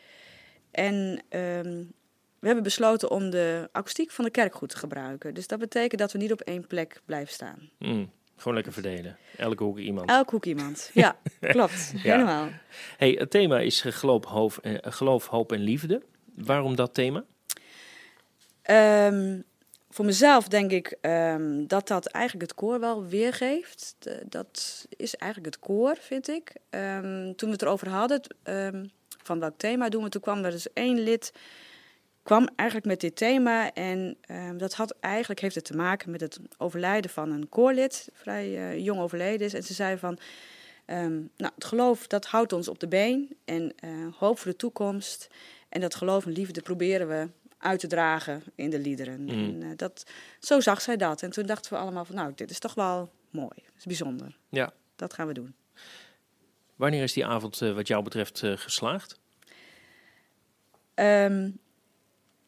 En 0.72 1.22
we 2.46 2.52
hebben 2.52 2.70
besloten 2.70 3.12
om 3.12 3.30
de 3.30 3.70
akoestiek 3.72 4.12
van 4.12 4.26
de 4.26 4.32
kerk 4.32 4.56
goed 4.56 4.70
te 4.70 4.78
gebruiken. 4.78 5.34
Dus 5.34 5.48
dat 5.48 5.60
betekent 5.60 6.02
dat 6.02 6.12
we 6.12 6.18
niet 6.18 6.32
op 6.32 6.42
één 6.42 6.68
plek 6.68 7.02
blijven 7.06 7.34
staan. 7.34 7.70
Mm, 7.80 8.12
gewoon 8.36 8.54
lekker 8.54 8.74
verdelen. 8.74 9.18
Elke 9.38 9.64
hoek 9.64 9.78
iemand. 9.78 10.10
Elk 10.10 10.30
hoek 10.30 10.46
iemand. 10.46 10.90
Ja, 10.94 11.18
klopt. 11.40 11.92
Ja. 11.96 12.12
Helemaal. 12.12 12.50
Hey, 12.98 13.12
het 13.12 13.30
thema 13.30 13.60
is 13.60 13.82
geloof, 13.82 14.26
hoop, 14.26 14.58
eh, 14.62 14.74
geloof, 14.82 15.28
hoop 15.28 15.52
en 15.52 15.60
liefde. 15.60 16.02
Waarom 16.36 16.76
dat 16.76 16.94
thema? 16.94 17.24
Ehm, 18.62 19.42
voor 19.90 20.06
mezelf 20.06 20.48
denk 20.48 20.72
ik 20.72 20.98
ehm, 21.02 21.68
dat 21.68 21.88
dat 21.88 22.06
eigenlijk 22.06 22.50
het 22.50 22.60
koor 22.60 22.80
wel 22.80 23.06
weergeeft. 23.06 23.96
Dat 24.26 24.86
is 24.90 25.16
eigenlijk 25.16 25.56
het 25.56 25.64
koor, 25.64 25.98
vind 26.00 26.28
ik. 26.28 26.56
Ehm, 26.70 27.34
toen 27.36 27.50
we 27.50 27.54
het 27.54 27.62
erover 27.62 27.90
hadden, 27.90 28.22
van 29.24 29.40
welk 29.40 29.58
thema 29.58 29.90
doen 29.90 30.04
we, 30.04 30.10
toen 30.10 30.22
kwam 30.22 30.44
er 30.44 30.52
dus 30.52 30.74
één 30.74 31.00
lid, 31.00 31.34
kwam 32.26 32.50
eigenlijk 32.56 32.88
met 32.88 33.00
dit 33.00 33.16
thema. 33.16 33.74
En 33.74 34.18
ehm, 34.22 34.58
dat 34.58 34.74
had 34.74 34.96
eigenlijk, 35.00 35.40
heeft 35.40 35.56
het 35.56 35.66
te 35.66 35.76
maken 35.76 36.12
met 36.12 36.22
het 36.22 36.40
overlijden 36.58 37.12
van 37.12 37.32
een 37.32 37.50
koorlid, 37.50 38.10
vrij 38.14 38.56
eh, 38.56 38.86
jong 38.86 39.00
overleden 39.00 39.46
is. 39.46 39.54
En 39.54 39.64
ze 39.64 39.74
zei 39.74 39.98
van, 39.98 40.18
ehm, 40.86 41.14
nou, 41.14 41.52
het 41.56 41.66
geloof 41.66 42.08
dat 42.08 42.26
houdt 42.26 42.54
ons 42.54 42.68
op 42.68 42.80
de 42.80 42.88
been 42.88 43.38
en 43.46 43.74
eh, 43.76 43.90
hoop 44.18 44.40
voor 44.40 44.52
de 44.52 44.58
toekomst. 44.58 45.28
En 45.70 45.82
dat 45.82 45.96
geloof 45.96 46.26
en 46.26 46.32
liefde 46.32 46.62
proberen 46.62 47.08
we 47.08 47.30
uit 47.58 47.80
te 47.80 47.88
dragen 47.88 48.44
in 48.56 48.70
de 48.70 48.80
liederen. 48.80 49.22
Mm. 49.22 49.30
En, 49.30 49.64
eh, 49.64 49.70
dat, 49.76 50.06
zo 50.40 50.60
zag 50.60 50.82
zij 50.82 50.98
dat. 50.98 51.22
En 51.22 51.30
toen 51.30 51.46
dachten 51.46 51.74
we 51.74 51.80
allemaal 51.80 52.06
van, 52.06 52.16
nou, 52.16 52.32
dit 52.36 52.50
is 52.50 52.60
toch 52.60 52.74
wel 52.74 53.12
mooi. 53.30 53.56
Het 53.56 53.78
is 53.78 53.86
bijzonder. 53.86 54.38
Ja. 54.50 54.74
Dat 54.96 55.14
gaan 55.14 55.28
we 55.28 55.34
doen. 55.34 55.56
Wanneer 56.76 57.04
is 57.04 57.14
die 57.14 57.26
avond 57.26 57.60
wat 57.60 57.88
jou 57.88 58.04
betreft 58.04 58.40
geslaagd? 58.46 59.20
Ehm, 60.94 61.50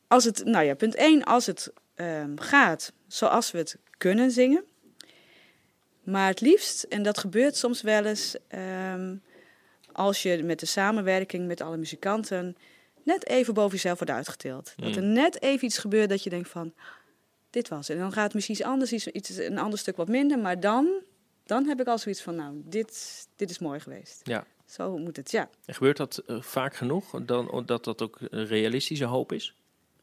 als 0.07 0.23
het, 0.23 0.45
nou 0.45 0.65
ja, 0.65 0.75
punt 0.75 0.95
1, 0.95 1.23
als 1.23 1.45
het 1.45 1.73
ehm, 1.95 2.37
gaat 2.37 2.93
zoals 3.07 3.51
we 3.51 3.57
het 3.57 3.77
kunnen 3.97 4.31
zingen. 4.31 4.63
Maar 6.03 6.27
het 6.27 6.41
liefst, 6.41 6.83
en 6.83 7.03
dat 7.03 7.17
gebeurt 7.17 7.55
soms 7.57 7.81
wel 7.81 8.05
eens, 8.05 8.35
ehm, 8.47 9.15
als 9.91 10.23
je 10.23 10.43
met 10.43 10.59
de 10.59 10.65
samenwerking 10.65 11.47
met 11.47 11.61
alle 11.61 11.77
muzikanten 11.77 12.57
net 13.03 13.27
even 13.27 13.53
boven 13.53 13.71
jezelf 13.71 13.97
wordt 13.99 14.13
uitgetild. 14.13 14.73
Dat 14.75 14.95
er 14.95 15.03
Mm. 15.03 15.13
net 15.13 15.41
even 15.41 15.65
iets 15.65 15.77
gebeurt 15.77 16.09
dat 16.09 16.23
je 16.23 16.29
denkt 16.29 16.49
van, 16.49 16.73
dit 17.49 17.67
was 17.67 17.87
het. 17.87 17.97
En 17.97 18.03
dan 18.03 18.11
gaat 18.11 18.23
het 18.23 18.33
misschien 18.33 18.55
iets 18.55 18.65
anders, 18.65 18.91
iets, 18.93 19.07
iets, 19.07 19.37
een 19.37 19.57
ander 19.57 19.79
stuk 19.79 19.95
wat 19.95 20.07
minder, 20.07 20.39
maar 20.39 20.59
dan, 20.59 21.03
dan 21.45 21.65
heb 21.65 21.79
ik 21.79 21.87
al 21.87 21.97
zoiets 21.97 22.21
van, 22.21 22.35
nou, 22.35 22.61
dit, 22.65 23.27
dit 23.35 23.49
is 23.49 23.59
mooi 23.59 23.79
geweest. 23.79 24.21
Ja. 24.23 24.45
Zo 24.65 24.97
moet 24.97 25.15
het, 25.15 25.31
ja. 25.31 25.49
En 25.65 25.73
gebeurt 25.73 25.97
dat 25.97 26.17
eh, 26.17 26.41
vaak 26.41 26.75
genoeg 26.75 27.23
dan, 27.25 27.63
dat 27.65 27.83
dat 27.83 28.01
ook 28.01 28.17
een 28.29 28.45
realistische 28.45 29.05
hoop 29.05 29.31
is? 29.31 29.55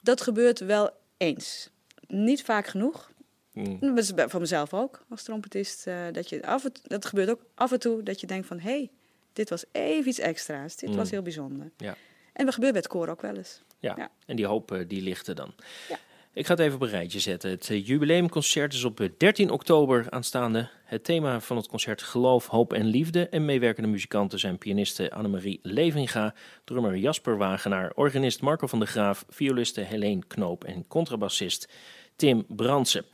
Dat 0.05 0.21
gebeurt 0.21 0.59
wel 0.61 0.91
eens. 1.17 1.71
Niet 2.07 2.43
vaak 2.43 2.67
genoeg. 2.67 3.13
Mm. 3.53 3.79
Dat 3.81 3.99
is 3.99 4.15
bij- 4.15 4.29
voor 4.29 4.41
mezelf 4.41 4.75
ook 4.75 5.05
als 5.09 5.23
trompetist. 5.23 5.87
eh, 5.87 5.97
dat, 6.13 6.29
je 6.29 6.47
af 6.47 6.65
en, 6.65 6.73
toe- 6.73 6.83
dat 6.89 7.05
gebeurt 7.05 7.31
ook 7.31 7.41
af 7.55 7.73
en 7.73 7.79
toe 7.79 8.03
dat 8.03 8.21
je 8.21 8.27
denkt 8.27 8.47
van... 8.47 8.59
hé, 8.59 8.71
hey, 8.71 8.91
dit 9.33 9.51
was 9.51 9.65
even 9.73 10.09
iets 10.09 10.19
extra's. 10.19 10.77
Dit 10.77 10.91
Mm. 10.91 10.97
was 10.97 11.11
heel 11.11 11.23
bijzonder. 11.23 11.71
Ja. 11.77 11.97
En 12.33 12.45
dat 12.45 12.55
gebeurt 12.55 12.73
bij 12.73 12.81
het 12.83 12.91
koor 12.91 13.09
ook 13.09 13.23
wel 13.23 13.37
eens. 13.37 13.63
Ja. 13.79 13.95
Ja. 13.97 14.11
en 14.27 14.37
die 14.37 14.47
hoop 14.47 14.85
die 14.87 15.03
ligt 15.03 15.27
er 15.27 15.35
dan. 15.35 15.55
Ja. 15.89 15.99
Ik 16.35 16.47
ga 16.47 16.53
het 16.53 16.63
even 16.63 16.75
op 16.75 16.83
een 16.83 16.89
rijtje 16.89 17.21
zetten. 17.21 17.51
Het 17.51 17.71
eh, 17.71 17.87
jubileumconcert 17.87 18.73
is 18.73 18.85
op 18.85 19.01
eh, 19.01 19.09
13 19.19 19.51
oktober 19.51 20.07
aanstaande. 20.11 20.69
Het 20.85 21.05
thema 21.05 21.41
van 21.41 21.57
het 21.57 21.69
concert 21.69 22.03
Geloof, 22.03 22.47
Hoop 22.47 22.73
en 22.73 22.87
Liefde. 22.87 23.29
En 23.29 23.45
meewerkende 23.45 23.89
muzikanten 23.89 24.39
zijn 24.39 24.59
pianiste 24.59 25.11
Annemarie 25.11 25.59
Levinga, 25.63 26.35
drummer 26.65 26.97
Jasper 26.97 27.37
Wagenaar, 27.37 27.93
organist 27.95 28.41
Marco 28.41 28.67
van 28.67 28.79
der 28.79 28.89
Graaf, 28.89 29.25
violiste 29.29 29.81
Helene 29.81 30.23
Knoop 30.27 30.65
en 30.65 30.87
contrabassist 30.87 31.73
Tim 32.17 32.45
Brandsen. 32.49 33.05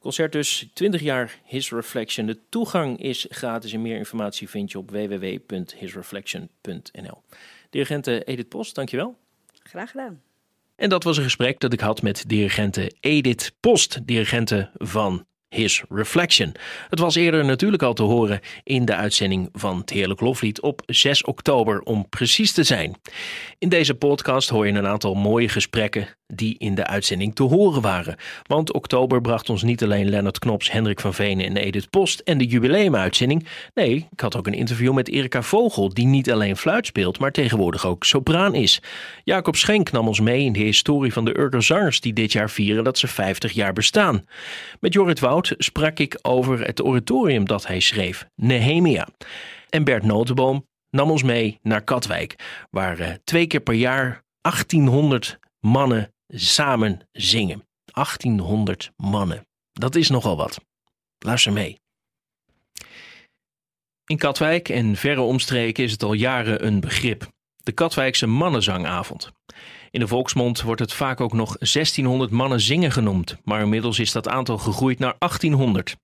Concert 0.00 0.32
dus 0.32 0.68
20 0.74 1.00
jaar 1.00 1.40
His 1.44 1.70
Reflection. 1.70 2.26
De 2.26 2.38
toegang 2.48 3.00
is 3.00 3.26
gratis 3.28 3.72
en 3.72 3.82
meer 3.82 3.96
informatie 3.96 4.48
vind 4.48 4.72
je 4.72 4.78
op 4.78 4.90
www.hisreflection.nl. 4.90 7.22
Dirigente 7.70 8.24
Edith 8.24 8.48
Post, 8.48 8.74
dankjewel. 8.74 9.16
Graag 9.62 9.90
gedaan. 9.90 10.20
En 10.76 10.88
dat 10.88 11.04
was 11.04 11.16
een 11.16 11.22
gesprek 11.22 11.60
dat 11.60 11.72
ik 11.72 11.80
had 11.80 12.02
met 12.02 12.24
dirigente 12.26 12.92
Edith 13.00 13.52
Post, 13.60 14.06
dirigente 14.06 14.70
van 14.74 15.26
His 15.48 15.84
Reflection. 15.88 16.54
Het 16.88 16.98
was 16.98 17.14
eerder 17.14 17.44
natuurlijk 17.44 17.82
al 17.82 17.94
te 17.94 18.02
horen 18.02 18.40
in 18.62 18.84
de 18.84 18.94
uitzending 18.94 19.48
van 19.52 19.78
het 19.78 19.90
Heerlijk 19.90 20.20
Loflied 20.20 20.60
op 20.60 20.82
6 20.86 21.24
oktober 21.24 21.80
om 21.80 22.08
precies 22.08 22.52
te 22.52 22.62
zijn. 22.62 22.94
In 23.58 23.68
deze 23.68 23.94
podcast 23.94 24.48
hoor 24.48 24.66
je 24.66 24.72
een 24.72 24.86
aantal 24.86 25.14
mooie 25.14 25.48
gesprekken 25.48 26.08
die 26.26 26.54
in 26.58 26.74
de 26.74 26.86
uitzending 26.86 27.34
te 27.34 27.42
horen 27.42 27.82
waren. 27.82 28.16
Want 28.42 28.72
oktober 28.72 29.20
bracht 29.20 29.50
ons 29.50 29.62
niet 29.62 29.82
alleen 29.82 30.08
Lennart 30.08 30.38
Knops, 30.38 30.70
Hendrik 30.70 31.00
van 31.00 31.14
Venen 31.14 31.46
en 31.46 31.56
Edith 31.56 31.90
Post 31.90 32.20
en 32.20 32.38
de 32.38 32.46
jubileumuitzending. 32.46 33.46
Nee, 33.74 34.08
ik 34.10 34.20
had 34.20 34.36
ook 34.36 34.46
een 34.46 34.54
interview 34.54 34.92
met 34.92 35.08
Erika 35.08 35.42
Vogel, 35.42 35.88
die 35.88 36.06
niet 36.06 36.30
alleen 36.30 36.56
fluit 36.56 36.86
speelt, 36.86 37.18
maar 37.18 37.32
tegenwoordig 37.32 37.86
ook 37.86 38.04
sopraan 38.04 38.54
is. 38.54 38.82
Jacob 39.24 39.56
Schenk 39.56 39.92
nam 39.92 40.06
ons 40.06 40.20
mee 40.20 40.44
in 40.44 40.52
de 40.52 40.58
historie 40.58 41.12
van 41.12 41.24
de 41.24 41.38
Urker 41.38 41.62
zangers 41.62 42.00
die 42.00 42.12
dit 42.12 42.32
jaar 42.32 42.50
vieren 42.50 42.84
dat 42.84 42.98
ze 42.98 43.06
50 43.06 43.52
jaar 43.52 43.72
bestaan. 43.72 44.26
Met 44.80 44.92
Jorrit 44.92 45.20
Woud 45.20 45.54
sprak 45.58 45.98
ik 45.98 46.18
over 46.22 46.66
het 46.66 46.82
oratorium 46.82 47.44
dat 47.44 47.66
hij 47.66 47.80
schreef, 47.80 48.26
Nehemia. 48.34 49.08
En 49.68 49.84
Bert 49.84 50.02
Notenboom 50.02 50.66
nam 50.90 51.10
ons 51.10 51.22
mee 51.22 51.58
naar 51.62 51.82
Katwijk, 51.82 52.34
waar 52.70 52.98
eh, 52.98 53.12
twee 53.24 53.46
keer 53.46 53.60
per 53.60 53.74
jaar 53.74 54.24
1800 54.40 55.38
mannen 55.60 56.14
samen 56.28 57.08
zingen. 57.12 57.66
1800 57.84 58.92
mannen. 58.96 59.46
Dat 59.72 59.94
is 59.94 60.08
nogal 60.08 60.36
wat. 60.36 60.60
Luister 61.18 61.52
mee. 61.52 61.80
In 64.06 64.18
Katwijk 64.18 64.68
en 64.68 64.96
verre 64.96 65.20
omstreken 65.20 65.84
is 65.84 65.92
het 65.92 66.02
al 66.02 66.12
jaren 66.12 66.66
een 66.66 66.80
begrip. 66.80 67.28
De 67.56 67.72
Katwijkse 67.72 68.26
mannenzangavond. 68.26 69.32
In 69.90 70.00
de 70.00 70.06
volksmond 70.06 70.62
wordt 70.62 70.80
het 70.80 70.92
vaak 70.92 71.20
ook 71.20 71.32
nog 71.32 71.58
1600 71.58 72.30
mannen 72.30 72.60
zingen 72.60 72.92
genoemd, 72.92 73.36
maar 73.44 73.60
inmiddels 73.60 73.98
is 73.98 74.12
dat 74.12 74.28
aantal 74.28 74.58
gegroeid 74.58 74.98
naar 74.98 75.14
1800. 75.18 75.96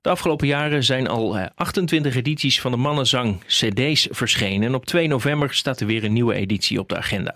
De 0.00 0.10
afgelopen 0.10 0.46
jaren 0.46 0.84
zijn 0.84 1.08
al 1.08 1.36
eh, 1.38 1.46
28 1.54 2.16
edities 2.16 2.60
van 2.60 2.70
de 2.70 2.76
Mannenzang 2.76 3.44
CD's 3.46 4.08
verschenen 4.10 4.68
en 4.68 4.74
op 4.74 4.86
2 4.86 5.08
november 5.08 5.54
staat 5.54 5.80
er 5.80 5.86
weer 5.86 6.04
een 6.04 6.12
nieuwe 6.12 6.34
editie 6.34 6.78
op 6.78 6.88
de 6.88 6.96
agenda. 6.96 7.34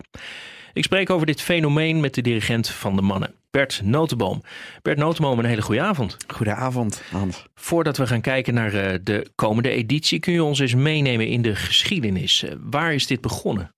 Ik 0.74 0.84
spreek 0.84 1.10
over 1.10 1.26
dit 1.26 1.40
fenomeen 1.40 2.00
met 2.00 2.14
de 2.14 2.22
dirigent 2.22 2.68
van 2.68 2.96
de 2.96 3.02
mannen, 3.02 3.34
Bert 3.50 3.80
Notenboom. 3.84 4.42
Bert 4.82 4.98
Notenboom, 4.98 5.38
een 5.38 5.44
hele 5.44 5.62
goede 5.62 5.80
avond. 5.80 6.16
Goedenavond, 6.26 7.02
Hans. 7.10 7.46
Voordat 7.54 7.96
we 7.96 8.06
gaan 8.06 8.20
kijken 8.20 8.54
naar 8.54 8.74
eh, 8.74 8.98
de 9.02 9.30
komende 9.34 9.68
editie, 9.68 10.18
kun 10.18 10.32
je 10.32 10.42
ons 10.42 10.58
eens 10.58 10.74
meenemen 10.74 11.28
in 11.28 11.42
de 11.42 11.54
geschiedenis. 11.54 12.42
Eh, 12.42 12.52
waar 12.60 12.94
is 12.94 13.06
dit 13.06 13.20
begonnen? 13.20 13.74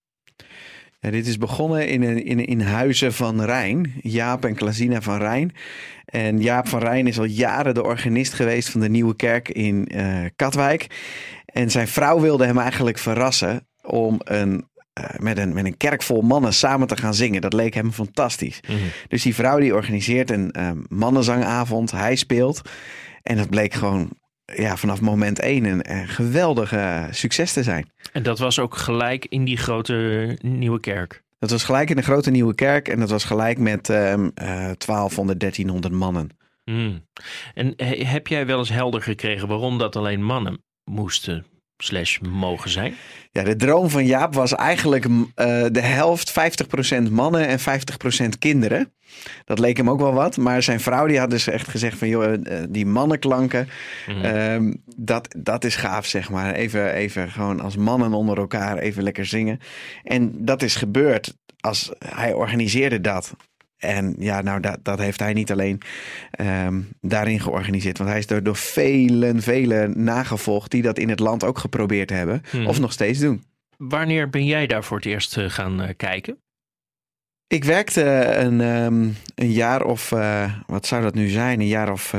Ja, 1.00 1.10
dit 1.10 1.26
is 1.26 1.38
begonnen 1.38 1.88
in, 1.88 2.02
in, 2.24 2.46
in 2.46 2.60
Huizen 2.60 3.12
van 3.12 3.42
Rijn. 3.42 3.92
Jaap 4.02 4.44
en 4.44 4.54
Klazina 4.54 5.00
van 5.00 5.18
Rijn. 5.18 5.54
En 6.04 6.40
Jaap 6.40 6.68
van 6.68 6.80
Rijn 6.80 7.06
is 7.06 7.18
al 7.18 7.24
jaren 7.24 7.74
de 7.74 7.84
organist 7.84 8.32
geweest 8.32 8.68
van 8.68 8.80
de 8.80 8.88
Nieuwe 8.88 9.16
Kerk 9.16 9.48
in 9.48 9.86
eh, 9.86 10.24
Katwijk. 10.36 10.86
En 11.46 11.70
zijn 11.70 11.88
vrouw 11.88 12.20
wilde 12.20 12.46
hem 12.46 12.58
eigenlijk 12.58 12.98
verrassen 12.98 13.66
om 13.82 14.20
een, 14.24 14.68
met, 15.18 15.38
een, 15.38 15.52
met 15.52 15.64
een 15.64 15.76
kerk 15.76 16.02
vol 16.02 16.22
mannen 16.22 16.52
samen 16.54 16.86
te 16.86 16.96
gaan 16.96 17.14
zingen. 17.14 17.40
Dat 17.40 17.52
leek 17.52 17.74
hem 17.74 17.92
fantastisch. 17.92 18.60
Dus 19.08 19.22
die 19.22 19.34
vrouw 19.34 19.58
die 19.58 19.74
organiseert 19.74 20.30
een 20.30 20.50
eh, 20.52 20.70
mannenzangavond. 20.88 21.90
Hij 21.90 22.16
speelt. 22.16 22.60
En 23.22 23.36
dat 23.36 23.50
bleek 23.50 23.74
gewoon 23.74 24.10
ja, 24.44 24.76
vanaf 24.76 25.00
moment 25.00 25.38
één 25.38 25.64
een, 25.64 25.90
een 25.92 26.08
geweldig 26.08 26.72
eh, 26.72 27.04
succes 27.10 27.52
te 27.52 27.62
zijn. 27.62 27.90
En 28.12 28.22
dat 28.22 28.38
was 28.38 28.58
ook 28.58 28.76
gelijk 28.76 29.26
in 29.28 29.44
die 29.44 29.56
grote 29.56 30.38
nieuwe 30.42 30.80
kerk. 30.80 31.24
Dat 31.38 31.50
was 31.50 31.64
gelijk 31.64 31.90
in 31.90 31.96
de 31.96 32.02
grote 32.02 32.30
nieuwe 32.30 32.54
kerk 32.54 32.88
en 32.88 32.98
dat 33.00 33.10
was 33.10 33.24
gelijk 33.24 33.58
met 33.58 33.88
ehm 33.88 34.28
eh 34.34 34.46
1200, 34.78 35.40
1300 35.40 35.94
mannen. 35.94 36.28
Hmm. 36.64 37.06
En 37.54 37.72
he- 37.76 38.04
heb 38.04 38.26
jij 38.26 38.46
wel 38.46 38.58
eens 38.58 38.68
helder 38.68 39.02
gekregen 39.02 39.48
waarom 39.48 39.78
dat 39.78 39.96
alleen 39.96 40.24
mannen 40.24 40.62
moesten 40.84 41.46
slash 41.78 42.18
mogen 42.18 42.70
zijn? 42.70 42.94
Ja, 43.30 43.42
de 43.42 43.56
droom 43.56 43.90
van 43.90 44.06
Jaap 44.06 44.34
was 44.34 44.54
eigenlijk 44.54 45.04
eh, 45.04 45.64
de 45.70 45.80
helft, 45.80 46.32
50% 47.06 47.10
mannen 47.10 47.46
en 47.46 47.58
50% 47.60 48.38
kinderen. 48.38 48.92
Dat 49.44 49.58
leek 49.58 49.76
hem 49.76 49.90
ook 49.90 50.00
wel 50.00 50.12
wat. 50.12 50.36
Maar 50.36 50.62
zijn 50.62 50.80
vrouw 50.80 51.06
die 51.06 51.18
had 51.18 51.30
dus 51.30 51.46
echt 51.46 51.68
gezegd 51.68 51.98
van... 51.98 52.08
joh, 52.08 52.32
eh, 52.32 52.64
die 52.68 52.86
mannenklanken, 52.86 53.68
Mhm. 54.06 54.24
ehm, 54.24 54.74
dat, 54.96 55.34
dat 55.38 55.64
is 55.64 55.76
gaaf, 55.76 56.06
zeg 56.06 56.30
maar. 56.30 56.54
Even, 56.54 56.92
even 56.92 57.30
gewoon 57.30 57.60
als 57.60 57.76
mannen 57.76 58.12
onder 58.12 58.38
elkaar 58.38 58.78
even 58.78 59.02
lekker 59.02 59.26
zingen. 59.26 59.58
En 60.02 60.32
dat 60.44 60.62
is 60.62 60.74
gebeurd 60.76 61.36
als 61.60 61.92
hij 62.06 62.32
organiseerde 62.32 63.00
dat. 63.00 63.34
En 63.76 64.14
ja, 64.18 64.40
nou, 64.40 64.60
dat, 64.60 64.78
dat 64.82 64.98
heeft 64.98 65.20
hij 65.20 65.32
niet 65.32 65.52
alleen 65.52 65.80
ehm, 66.30 66.80
daarin 67.00 67.40
georganiseerd. 67.40 67.98
Want 67.98 68.10
hij 68.10 68.18
is 68.18 68.26
door, 68.26 68.42
door 68.42 68.56
velen, 68.56 69.42
velen 69.42 70.04
nagevolgd... 70.04 70.70
die 70.70 70.82
dat 70.82 70.98
in 70.98 71.08
het 71.08 71.20
land 71.20 71.44
ook 71.44 71.58
geprobeerd 71.58 72.10
hebben. 72.10 72.42
Mhm. 72.52 72.66
Of 72.66 72.80
nog 72.80 72.92
steeds 72.92 73.18
doen. 73.18 73.44
Wanneer 73.76 74.30
ben 74.30 74.44
jij 74.44 74.66
daar 74.66 74.84
voor 74.84 74.96
het 74.96 75.06
eerst 75.06 75.36
eh, 75.36 75.50
gaan 75.50 75.82
eh, 75.82 75.94
kijken? 75.96 76.38
Ik 77.46 77.64
werkte 77.64 78.02
een, 78.34 78.60
ehm, 78.60 79.08
een 79.34 79.52
jaar 79.52 79.82
of, 79.82 80.12
eh, 80.12 80.52
wat 80.66 80.86
zou 80.86 81.02
dat 81.02 81.14
nu 81.14 81.28
zijn? 81.28 81.60
Een 81.60 81.66
jaar 81.66 81.92
of 81.92 82.14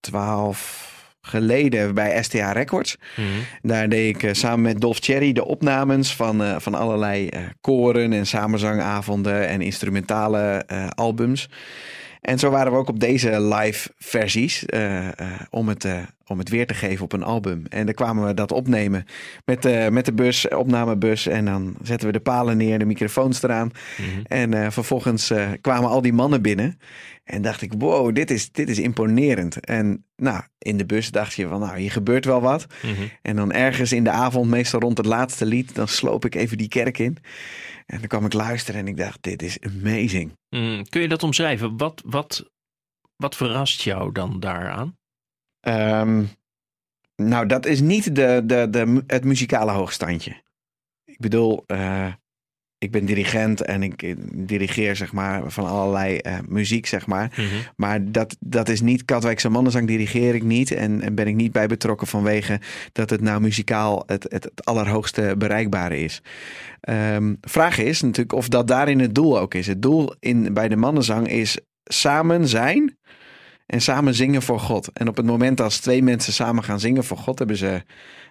twaalf 0.00 0.86
geleden 1.20 1.94
bij 1.94 2.22
STA 2.22 2.52
Records. 2.52 2.96
Mhm. 3.16 3.26
Daar 3.62 3.88
deed 3.88 4.14
ik 4.14 4.22
eh, 4.22 4.32
samen 4.32 4.60
met 4.60 4.80
Dolph 4.80 4.98
Cherry 5.00 5.32
de 5.32 5.44
opnames 5.44 6.14
van, 6.14 6.42
eh, 6.42 6.56
van 6.58 6.74
allerlei 6.74 7.28
eh, 7.28 7.42
koren 7.60 8.12
en 8.12 8.26
samenzangavonden 8.26 9.48
en 9.48 9.60
instrumentale 9.60 10.66
albums. 10.94 11.48
En 12.20 12.38
zo 12.38 12.50
waren 12.50 12.72
we 12.72 12.78
ook 12.78 12.88
op 12.88 13.00
deze 13.00 13.40
live 13.40 13.90
versies 13.98 14.64
om, 15.50 15.68
het, 15.68 15.86
om 16.28 16.38
het 16.38 16.48
weer 16.48 16.66
te 16.66 16.74
geven 16.74 17.04
op 17.04 17.12
een 17.12 17.22
album. 17.22 17.62
En 17.68 17.84
dan 17.84 17.94
kwamen 17.94 18.26
we 18.26 18.34
dat 18.34 18.52
opnemen 18.52 19.04
met, 19.44 19.62
de 19.62 19.88
met 19.90 20.04
de 20.04 20.12
bus, 20.12 20.48
opnamebus. 20.48 21.26
En 21.26 21.44
dan 21.44 21.76
zetten 21.82 22.06
we 22.06 22.12
de 22.12 22.20
palen 22.20 22.56
neer, 22.56 22.78
de 22.78 22.84
microfoons 22.84 23.42
eraan. 23.42 23.70
Mhm. 23.96 24.20
En 24.22 24.54
eh, 24.54 24.70
vervolgens 24.70 25.30
eh, 25.30 25.50
kwamen 25.60 25.90
al 25.90 26.02
die 26.02 26.12
mannen 26.12 26.42
binnen. 26.42 26.78
En 27.24 27.42
dacht 27.42 27.62
ik, 27.62 27.72
wow, 27.78 28.14
dit 28.14 28.30
is, 28.30 28.52
dit 28.52 28.68
is 28.68 28.78
imponerend. 28.78 29.60
En 29.60 30.04
nou, 30.16 30.42
in 30.58 30.76
de 30.76 30.86
bus 30.86 31.10
dacht 31.10 31.34
je 31.34 31.48
van, 31.48 31.60
nou, 31.60 31.78
hier 31.78 31.92
gebeurt 31.92 32.24
wel 32.24 32.40
wat. 32.40 32.66
Mhm. 32.82 33.06
En 33.22 33.36
dan 33.36 33.52
ergens 33.52 33.92
in 33.92 34.04
de 34.04 34.10
avond, 34.10 34.50
meestal 34.50 34.80
rond 34.80 34.96
het 34.96 35.06
laatste 35.06 35.46
lied, 35.46 35.74
dan 35.74 35.88
sloop 35.88 36.24
ik 36.24 36.34
even 36.34 36.58
die 36.58 36.68
kerk 36.68 36.98
in. 36.98 37.16
En 37.86 37.98
dan 37.98 38.06
kwam 38.06 38.24
ik 38.24 38.32
luisteren 38.32 38.80
en 38.80 38.88
ik 38.88 38.96
dacht, 38.96 39.18
dit 39.20 39.42
is 39.42 39.58
amazing. 39.60 40.32
Mhm. 40.50 40.82
Kun 40.88 41.00
je 41.00 41.08
dat 41.08 41.22
omschrijven? 41.22 41.76
Wat, 41.76 42.02
wat, 42.06 42.50
wat 43.16 43.36
verrast 43.36 43.82
jou 43.82 44.12
dan 44.12 44.40
daaraan? 44.40 44.97
Ehm, 45.68 46.24
nou, 47.16 47.46
dat 47.46 47.66
is 47.66 47.80
niet 47.80 48.14
de, 48.14 48.42
de, 48.44 48.66
de, 48.70 49.02
het 49.06 49.24
muzikale 49.24 49.72
hoogstandje. 49.72 50.42
Ik 51.04 51.18
bedoel, 51.18 51.64
eh, 51.66 52.12
ik 52.78 52.90
ben 52.90 53.04
dirigent 53.04 53.60
en 53.60 53.82
ik 53.82 54.02
eh, 54.02 54.14
dirigeer 54.34 54.96
zeg 54.96 55.12
maar 55.12 55.50
van 55.50 55.66
allerlei 55.66 56.16
eh, 56.16 56.38
muziek 56.48 56.86
zeg 56.86 57.06
maar. 57.06 57.32
Mhm. 57.36 57.46
Maar 57.76 58.12
dat, 58.12 58.36
dat 58.40 58.68
is 58.68 58.80
niet 58.80 59.04
Katwijkse 59.04 59.48
mannenzang 59.48 59.86
dirigeer 59.86 60.34
ik 60.34 60.42
niet. 60.42 60.70
En, 60.70 61.02
en 61.02 61.14
ben 61.14 61.26
ik 61.26 61.34
niet 61.34 61.52
bij 61.52 61.66
betrokken 61.66 62.06
vanwege 62.06 62.60
dat 62.92 63.10
het 63.10 63.20
nou 63.20 63.40
muzikaal 63.40 64.02
het, 64.06 64.22
het, 64.22 64.44
het 64.44 64.64
allerhoogste 64.64 65.34
bereikbare 65.38 66.00
is. 66.00 66.22
Ehm, 66.80 67.34
vraag 67.40 67.78
is 67.78 68.02
natuurlijk 68.02 68.32
of 68.32 68.48
dat 68.48 68.66
daarin 68.66 69.00
het 69.00 69.14
doel 69.14 69.38
ook 69.38 69.54
is. 69.54 69.66
Het 69.66 69.82
doel 69.82 70.14
in, 70.20 70.52
bij 70.54 70.68
de 70.68 70.76
mannenzang 70.76 71.28
is 71.28 71.58
samen 71.84 72.48
zijn 72.48 72.98
en 73.68 73.80
samen 73.80 74.14
zingen 74.14 74.42
voor 74.42 74.60
God. 74.60 74.92
En 74.92 75.08
op 75.08 75.16
het 75.16 75.26
moment 75.26 75.60
als 75.60 75.78
twee 75.78 76.02
mensen 76.02 76.32
samen 76.32 76.64
gaan 76.64 76.80
zingen 76.80 77.04
voor 77.04 77.16
God, 77.16 77.38
hebben 77.38 77.56
ze. 77.56 77.82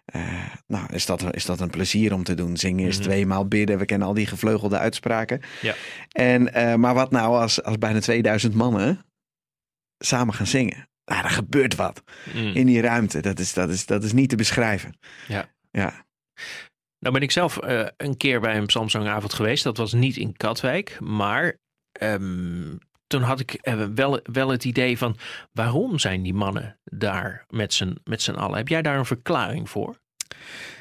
eh, 0.06 0.44
nou, 0.67 0.94
is 0.94 1.06
dat, 1.06 1.36
is 1.36 1.46
dat 1.46 1.60
een 1.60 1.70
plezier 1.70 2.13
om 2.13 2.24
te 2.24 2.34
doen? 2.34 2.58
Zingen 2.58 2.88
is 2.88 2.96
Mhm. 2.98 3.03
tweemaal 3.08 3.48
bidden. 3.48 3.77
We 3.77 3.86
kennen 3.86 4.08
al 4.08 4.13
die 4.13 4.25
gevleugelde 4.27 4.77
uitspraken. 4.77 5.41
Ja. 5.62 5.75
En, 6.12 6.53
eh, 6.53 6.75
maar 6.75 6.94
wat 6.94 7.12
nou 7.12 7.38
als, 7.41 7.63
als 7.63 7.77
bijna 7.77 8.00
2000 8.00 8.53
mannen 8.53 9.06
samen 9.98 10.34
gaan 10.34 10.48
zingen? 10.48 10.89
Nou, 11.06 11.24
er 11.24 11.29
gebeurt 11.29 11.75
wat 11.75 12.03
Mhm. 12.34 12.38
in 12.56 12.65
die 12.65 12.82
ruimte. 12.82 13.20
Dat 13.20 13.39
is, 13.39 13.53
dat 13.53 13.70
is, 13.70 13.86
dat 13.86 14.03
is 14.03 14.13
niet 14.13 14.29
te 14.29 14.36
beschrijven. 14.36 15.00
Ja. 15.27 15.50
Ja. 15.72 16.06
Nou 17.00 17.13
ben 17.13 17.21
ik 17.23 17.32
zelf 17.32 17.58
eh, 17.58 17.88
een 17.97 18.17
keer 18.17 18.39
bij 18.39 18.58
een 18.58 18.65
psalmzangavond 18.65 19.34
geweest. 19.34 19.63
Dat 19.63 19.78
was 19.78 19.93
niet 19.93 20.17
in 20.17 20.38
Katwijk, 20.38 20.97
maar 21.00 21.58
ehm, 21.91 22.76
toen 23.08 23.22
had 23.22 23.39
ik 23.39 23.54
eh, 23.54 23.84
wel, 23.96 24.20
wel 24.24 24.50
het 24.50 24.65
idee 24.65 24.98
van 24.98 25.17
waarom 25.52 26.00
zijn 26.00 26.24
die 26.24 26.34
mannen 26.34 26.78
daar 26.84 27.46
met 27.50 27.74
z'n, 27.74 27.98
met 28.04 28.30
allen? 28.36 28.58
Heb 28.58 28.67
jij 28.67 28.82
daar 28.82 28.98
een 28.98 29.06
verklaring 29.06 29.70
voor? 29.70 30.00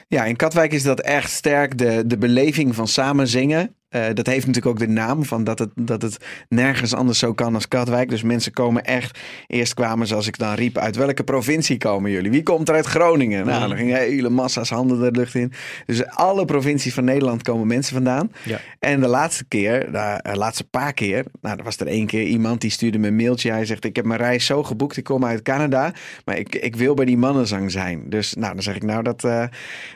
Ja, 0.09 0.25
in 0.25 0.37
Katwijk 0.37 0.73
is 0.73 0.83
dat 0.83 1.01
echt 1.01 1.31
sterk 1.31 1.79
de, 1.79 2.03
de 2.07 2.19
beleving 2.19 2.75
van 2.75 2.89
samen 2.89 3.29
zingen. 3.29 3.77
Eh, 3.89 4.05
dat 4.15 4.27
heeft 4.27 4.47
natuurlijk 4.47 4.75
ook 4.75 4.87
de 4.89 4.93
naam 4.93 5.25
van 5.25 5.45
dat 5.45 5.59
het, 5.59 5.71
dat 5.75 6.03
het 6.03 6.17
nergens 6.49 6.95
anders 6.95 7.19
zo 7.19 7.33
kan 7.33 7.55
als 7.55 7.69
Katwijk. 7.69 8.09
Dus 8.09 8.23
mensen 8.23 8.53
komen 8.53 8.85
echt. 8.85 9.19
Eerst 9.47 9.75
kwamen 9.75 10.07
ze, 10.07 10.15
als 10.15 10.27
ik 10.27 10.39
dan 10.39 10.55
riep, 10.55 10.79
uit 10.79 10.97
welke 10.97 11.25
provincie 11.25 11.77
komen 11.77 12.11
jullie? 12.11 12.31
Wie 12.31 12.43
komt 12.43 12.69
er 12.69 12.75
uit 12.75 12.87
Groningen? 12.87 13.47
Nou, 13.47 13.69
dan 13.69 13.77
gingen 13.77 13.99
hele 13.99 14.29
massa's 14.29 14.71
handen 14.71 15.01
de 15.01 15.19
lucht 15.19 15.35
in. 15.35 15.53
Dus 15.87 16.07
alle 16.07 16.45
provincies 16.45 16.95
van 16.95 17.05
Nederland 17.05 17.43
komen 17.43 17.67
mensen 17.67 17.95
vandaan. 17.95 18.33
Ja. 18.43 18.61
En 18.79 19.01
de 19.01 19.07
laatste 19.07 19.45
keer, 19.45 19.93
de 19.93 19.99
eh, 19.99 20.35
laatste 20.35 20.65
paar 20.65 20.93
keer, 20.93 21.25
nou, 21.41 21.59
er 21.59 21.65
was 21.65 21.77
er 21.77 21.87
één 21.87 22.07
keer 22.07 22.23
iemand 22.23 22.61
die 22.61 22.71
stuurde 22.71 22.99
me 22.99 23.09
een 23.09 23.17
mailtje. 23.17 23.51
Hij 23.51 23.65
zegt: 23.65 23.85
Ik 23.85 23.97
heb 23.97 24.05
mijn 24.05 24.21
reis 24.21 24.47
zo 24.47 24.63
geboekt, 24.63 24.97
ik 24.97 25.05
kom 25.05 25.25
uit 25.25 25.43
Canada, 25.43 25.93
maar 26.25 26.39
ik, 26.39 26.55
ik 26.55 26.77
wil 26.77 26.95
bij 26.95 27.05
die 27.05 27.19
mannenzang 27.19 27.71
zijn. 27.71 28.03
Dus 28.09 28.35
nou, 28.35 28.55
dan 28.55 28.63
zeg 28.63 28.77
ik: 28.77 28.83
Nou, 28.83 29.03
dat, 29.03 29.25
eh, 29.25 29.45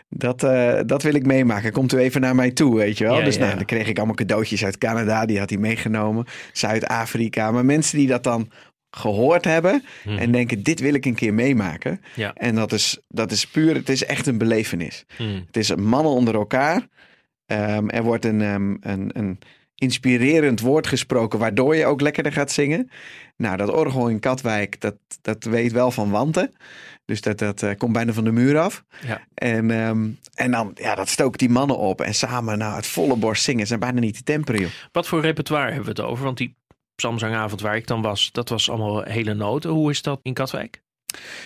dat, 0.09 0.41
dat 0.89 1.03
wil 1.03 1.15
ik 1.15 1.27
meemaken. 1.27 1.73
Komt 1.73 1.93
u 1.93 1.99
even 1.99 2.21
naar 2.21 2.35
mij 2.35 2.51
toe, 2.51 2.77
weet 2.77 2.99
je 2.99 3.05
wel? 3.05 3.19
Ja, 3.19 3.25
dus 3.25 3.35
ja, 3.35 3.41
nou, 3.41 3.55
dan 3.55 3.65
kreeg 3.65 3.89
ik 3.91 3.97
allemaal 3.97 4.15
cadeautjes 4.17 4.65
uit 4.65 4.79
Canada, 4.79 5.27
die 5.27 5.39
had 5.39 5.51
hij 5.51 5.59
meegenomen. 5.59 6.25
Zuid-Afrika. 6.53 7.51
Maar 7.51 7.65
mensen 7.65 7.99
die 7.99 8.07
dat 8.07 8.23
dan 8.25 8.51
gehoord 8.91 9.45
hebben 9.45 9.85
Mhm. 10.05 10.19
en 10.19 10.33
denken: 10.33 10.63
Dit 10.63 10.81
wil 10.81 10.95
ik 10.95 11.05
een 11.05 11.15
keer 11.15 11.35
meemaken. 11.35 12.01
Ja. 12.15 12.33
En 12.35 12.55
dat 12.55 12.73
is, 12.73 12.99
dat 13.09 13.33
is 13.33 13.47
puur, 13.47 13.75
het 13.75 13.89
is 13.89 14.05
echt 14.05 14.27
een 14.27 14.39
belevenis. 14.39 15.05
Mhm. 15.19 15.41
Het 15.47 15.57
is 15.57 15.75
mannen 15.75 16.13
onder 16.13 16.35
elkaar. 16.35 16.87
Ehm, 17.47 17.89
er 17.89 18.03
wordt 18.03 18.25
een, 18.25 18.41
ehm, 18.43 18.77
een, 18.81 19.11
een 19.13 19.39
inspirerend 19.81 20.61
woord 20.61 20.87
gesproken, 20.87 21.39
waardoor 21.39 21.77
je 21.77 21.87
ook 21.87 22.01
lekkerder 22.01 22.33
gaat 22.33 22.53
zingen. 22.53 22.91
Nou, 23.37 23.57
dat 23.57 23.71
orgel 23.71 24.09
in 24.09 24.21
Katwijk, 24.21 24.81
dat, 24.81 24.97
dat 25.23 25.45
weet 25.45 25.73
wel 25.73 25.91
van 25.91 26.11
wanten. 26.11 26.55
Dus 27.05 27.21
dat, 27.21 27.39
dat 27.39 27.63
eh, 27.63 27.77
komt 27.77 27.93
bijna 27.93 28.13
van 28.13 28.25
de 28.25 28.33
muur 28.33 28.59
af. 28.59 28.85
Ja. 29.07 29.21
En, 29.35 29.71
ehm, 29.71 30.09
en 30.35 30.51
dan, 30.51 30.71
ja, 30.75 30.95
dat 30.95 31.09
stookt 31.09 31.39
die 31.39 31.49
mannen 31.49 31.79
op. 31.79 32.01
En 32.01 32.15
samen, 32.15 32.59
nou, 32.59 32.77
het 32.77 32.87
volle 32.87 33.17
borst 33.17 33.43
zingen, 33.43 33.67
zijn 33.67 33.81
bijna 33.81 34.01
niet 34.01 34.17
te 34.17 34.23
temperen, 34.23 34.61
joh. 34.61 34.71
Wat 34.93 35.07
voor 35.07 35.21
repertoire 35.21 35.73
hebben 35.73 35.95
we 35.95 36.01
het 36.01 36.11
over? 36.11 36.25
Want 36.25 36.39
die 36.39 36.57
psalmzangavond 36.95 37.61
waar 37.61 37.77
ik 37.77 37.87
dan 37.87 38.03
was, 38.03 38.33
dat 38.33 38.49
was 38.49 38.71
allemaal 38.71 39.03
hele 39.03 39.35
noten. 39.35 39.71
Hoe 39.71 39.91
is 39.91 40.03
dat 40.03 40.21
in 40.23 40.35
Katwijk? 40.35 40.83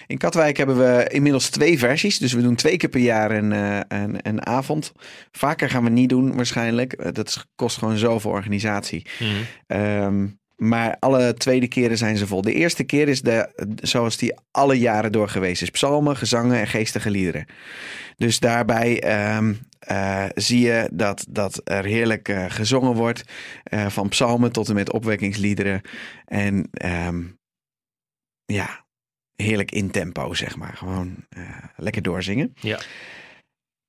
In 0.07 0.19
Katwijk 0.19 0.57
hebben 0.57 0.77
we 0.79 1.09
inmiddels 1.09 1.49
twee 1.49 1.79
versies. 1.79 2.19
Dus 2.19 2.33
we 2.33 2.43
doen 2.43 2.55
twee 2.55 2.77
keer 2.77 2.89
per 2.89 3.01
jaar 3.01 3.31
een, 3.31 3.53
eh, 3.53 3.81
een, 3.89 4.17
een 4.23 4.47
avond. 4.47 4.93
Vaker 5.33 5.71
gaan 5.71 5.85
we 5.85 5.91
niet 5.91 6.09
doen 6.09 6.35
waarschijnlijk. 6.37 6.93
Eh, 6.93 7.13
Dat 7.13 7.47
kost 7.55 7.79
gewoon 7.79 7.97
zoveel 7.97 8.31
organisatie. 8.31 9.07
Mhm. 9.19 9.31
Ehm, 9.67 10.27
maar 10.57 10.97
alle 10.99 11.35
tweede 11.35 11.69
keren 11.69 11.99
zijn 11.99 12.17
ze 12.17 12.27
vol. 12.27 12.43
De 12.43 12.53
eerste 12.53 12.85
keer 12.85 13.09
is 13.09 13.23
de, 13.23 13.67
zoals 13.83 14.17
die 14.17 14.35
alle 14.51 14.79
jaren 14.79 15.13
door 15.13 15.29
geweest 15.29 15.63
is. 15.63 15.71
Psalmen, 15.71 16.17
gezangen 16.17 16.61
en 16.61 16.67
geestige 16.67 17.11
liederen. 17.11 17.47
Dus 18.17 18.39
daarbij 18.39 19.01
ehm, 19.01 19.55
eh, 19.79 20.25
zie 20.35 20.61
je 20.61 20.89
dat, 20.93 21.27
dat 21.29 21.61
er 21.65 21.85
heerlijk 21.85 22.35
gezongen 22.49 22.95
wordt. 22.95 23.23
van 23.89 24.09
psalmen 24.09 24.53
tot 24.53 24.69
en 24.69 24.75
met 24.75 24.93
opwekkingsliederen. 24.93 25.81
En 26.25 26.69
ehm, 26.73 27.23
ja, 28.45 28.84
heerlijk 29.37 29.71
in 29.71 29.91
tempo, 29.91 30.35
zeg 30.35 30.57
maar. 30.57 30.77
Gewoon 30.77 31.17
eh, 31.29 31.43
lekker 31.77 32.03
doorzingen. 32.03 32.55
Ja. 32.61 32.79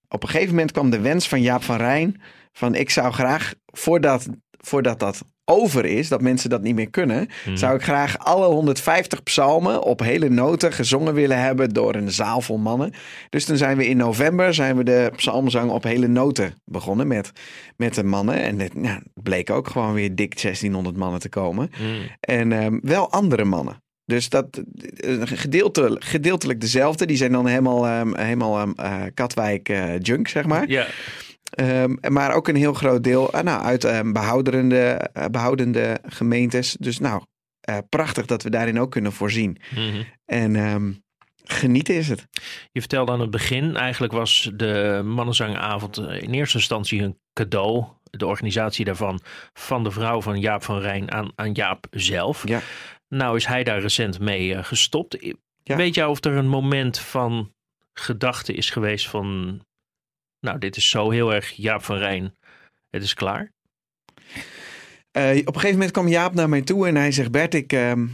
Op 0.07 0.23
een 0.23 0.29
gegeven 0.29 0.53
moment 0.53 0.71
kwam 0.71 0.89
de 0.89 0.99
wens 0.99 1.27
van 1.27 1.41
Jaap 1.41 1.63
van 1.63 1.77
Rijn... 1.77 2.21
van 2.51 2.75
ik 2.75 2.89
zou 2.89 3.13
graag, 3.13 3.53
voordat, 3.65 4.27
voordat 4.51 4.99
dat 4.99 5.23
over 5.45 5.85
is... 5.85 6.07
dat 6.07 6.21
mensen 6.21 6.49
dat 6.49 6.61
niet 6.61 6.75
meer 6.75 6.89
kunnen... 6.89 7.29
Mhm. 7.45 7.55
zou 7.55 7.75
ik 7.75 7.81
graag 7.81 8.17
alle 8.17 8.45
150 8.45 9.23
psalmen 9.23 9.83
op 9.83 9.99
hele 9.99 10.29
noten 10.29 10.73
gezongen 10.73 11.13
willen 11.13 11.41
hebben... 11.41 11.69
door 11.69 11.95
een 11.95 12.11
zaal 12.11 12.41
vol 12.41 12.57
mannen. 12.57 12.93
Dus 13.29 13.45
toen 13.45 13.57
zijn 13.57 13.77
we 13.77 13.87
in 13.87 13.97
november 13.97 14.53
zijn 14.53 14.77
we 14.77 14.83
de 14.83 15.11
psalmzang 15.15 15.71
op 15.71 15.83
hele 15.83 16.07
noten 16.07 16.61
begonnen... 16.65 17.07
met, 17.07 17.31
met 17.77 17.93
de 17.93 18.03
mannen. 18.03 18.41
En 18.41 18.59
het 18.59 18.73
nou, 18.73 19.01
bleek 19.13 19.49
ook 19.49 19.67
gewoon 19.67 19.93
weer 19.93 20.15
dik 20.15 20.41
1600 20.41 20.97
mannen 20.97 21.19
te 21.19 21.29
komen. 21.29 21.71
Mhm. 21.71 22.07
En 22.19 22.51
ehm, 22.51 22.79
wel 22.81 23.11
andere 23.11 23.43
mannen. 23.43 23.83
Dus 24.05 24.29
dat 24.29 24.63
eh, 24.95 25.21
gedeeltelijk, 25.23 26.03
gedeeltelijk 26.03 26.61
dezelfde. 26.61 27.05
Die 27.05 27.17
zijn 27.17 27.31
dan 27.31 27.47
helemaal, 27.47 27.85
ehm, 27.85 28.17
helemaal 28.17 28.59
ehm, 28.59 28.71
eh, 28.75 29.03
Katwijk 29.13 29.69
eh, 29.69 29.99
junk, 29.99 30.27
zeg 30.27 30.45
maar. 30.45 30.69
Ja. 30.69 30.87
Ehm, 31.49 31.95
maar 32.07 32.33
ook 32.33 32.47
een 32.47 32.55
heel 32.55 32.73
groot 32.73 33.03
deel 33.03 33.29
nou, 33.43 33.63
uit 33.63 34.13
behouderende, 34.13 35.09
eh, 35.13 35.25
behoudende 35.25 35.99
gemeentes. 36.05 36.75
Dus 36.79 36.99
nou, 36.99 37.23
prachtig 37.89 38.25
dat 38.25 38.43
we 38.43 38.49
daarin 38.49 38.79
ook 38.79 38.91
kunnen 38.91 39.13
voorzien. 39.13 39.57
Mhm. 39.75 40.03
En 40.25 41.03
genieten 41.43 41.95
is 41.95 42.07
het. 42.07 42.27
Je 42.71 42.79
vertelde 42.79 43.11
aan 43.11 43.19
het 43.19 43.29
begin, 43.29 43.75
eigenlijk 43.75 44.13
was 44.13 44.51
de 44.53 45.01
mannenzangavond 45.05 45.97
in 45.97 46.33
eerste 46.33 46.57
instantie 46.57 47.01
een 47.01 47.19
cadeau. 47.33 47.85
De 48.03 48.25
organisatie 48.25 48.85
daarvan 48.85 49.19
van 49.53 49.83
de 49.83 49.91
vrouw 49.91 50.21
van 50.21 50.39
Jaap 50.39 50.63
van 50.63 50.79
Rijn 50.79 51.11
aan, 51.11 51.31
aan 51.35 51.51
Jaap 51.51 51.87
zelf. 51.91 52.47
Ja. 52.47 52.61
Nou 53.07 53.35
is 53.35 53.45
hij 53.45 53.63
daar 53.63 53.81
recent 53.81 54.19
mee 54.19 54.55
eh, 54.55 54.63
gestopt. 54.63 55.17
Ja. 55.63 55.75
Weet 55.75 55.95
jij 55.95 56.05
of 56.05 56.23
er 56.23 56.31
een 56.31 56.47
moment 56.47 56.99
van 56.99 57.53
gedachte 57.93 58.53
is 58.53 58.69
geweest 58.69 59.09
van... 59.09 59.59
Nou, 60.39 60.57
dit 60.57 60.75
is 60.75 60.89
zo 60.89 61.09
heel 61.09 61.33
erg 61.33 61.51
Jaap 61.51 61.83
van 61.83 61.97
Rijn. 61.97 62.35
Het 62.89 63.03
is 63.03 63.13
klaar. 63.13 63.51
Eh, 65.11 65.37
op 65.37 65.47
een 65.47 65.53
gegeven 65.53 65.71
moment 65.71 65.91
kwam 65.91 66.07
Jaap 66.07 66.33
naar 66.33 66.49
mij 66.49 66.61
toe 66.61 66.87
en 66.87 66.95
hij 66.95 67.11
zegt: 67.11 67.31
Bert, 67.31 67.53
ik, 67.53 67.73
ehm, 67.73 68.07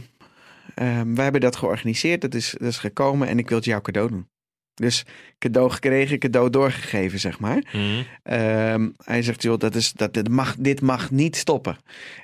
wij 1.14 1.22
hebben 1.24 1.40
dat 1.40 1.56
georganiseerd, 1.56 2.20
dat 2.20 2.34
is, 2.34 2.50
dat 2.50 2.68
is 2.68 2.78
gekomen 2.78 3.28
en 3.28 3.38
ik 3.38 3.48
wil 3.48 3.56
het 3.56 3.66
jou 3.66 3.82
cadeau 3.82 4.08
doen. 4.08 4.28
Dus 4.82 5.04
cadeau 5.42 5.70
gekregen, 5.70 6.18
cadeau 6.18 6.50
doorgegeven, 6.50 7.18
zeg 7.18 7.38
maar. 7.38 7.62
Mhm. 7.72 7.82
Ehm, 8.22 8.88
hij 9.04 9.22
zegt, 9.22 9.42
joh, 9.42 9.58
dat 9.58 9.74
is, 9.74 9.92
dat, 9.92 10.14
dit, 10.14 10.28
mag, 10.28 10.56
dit 10.58 10.80
mag 10.80 11.10
niet 11.10 11.36
stoppen. 11.36 11.76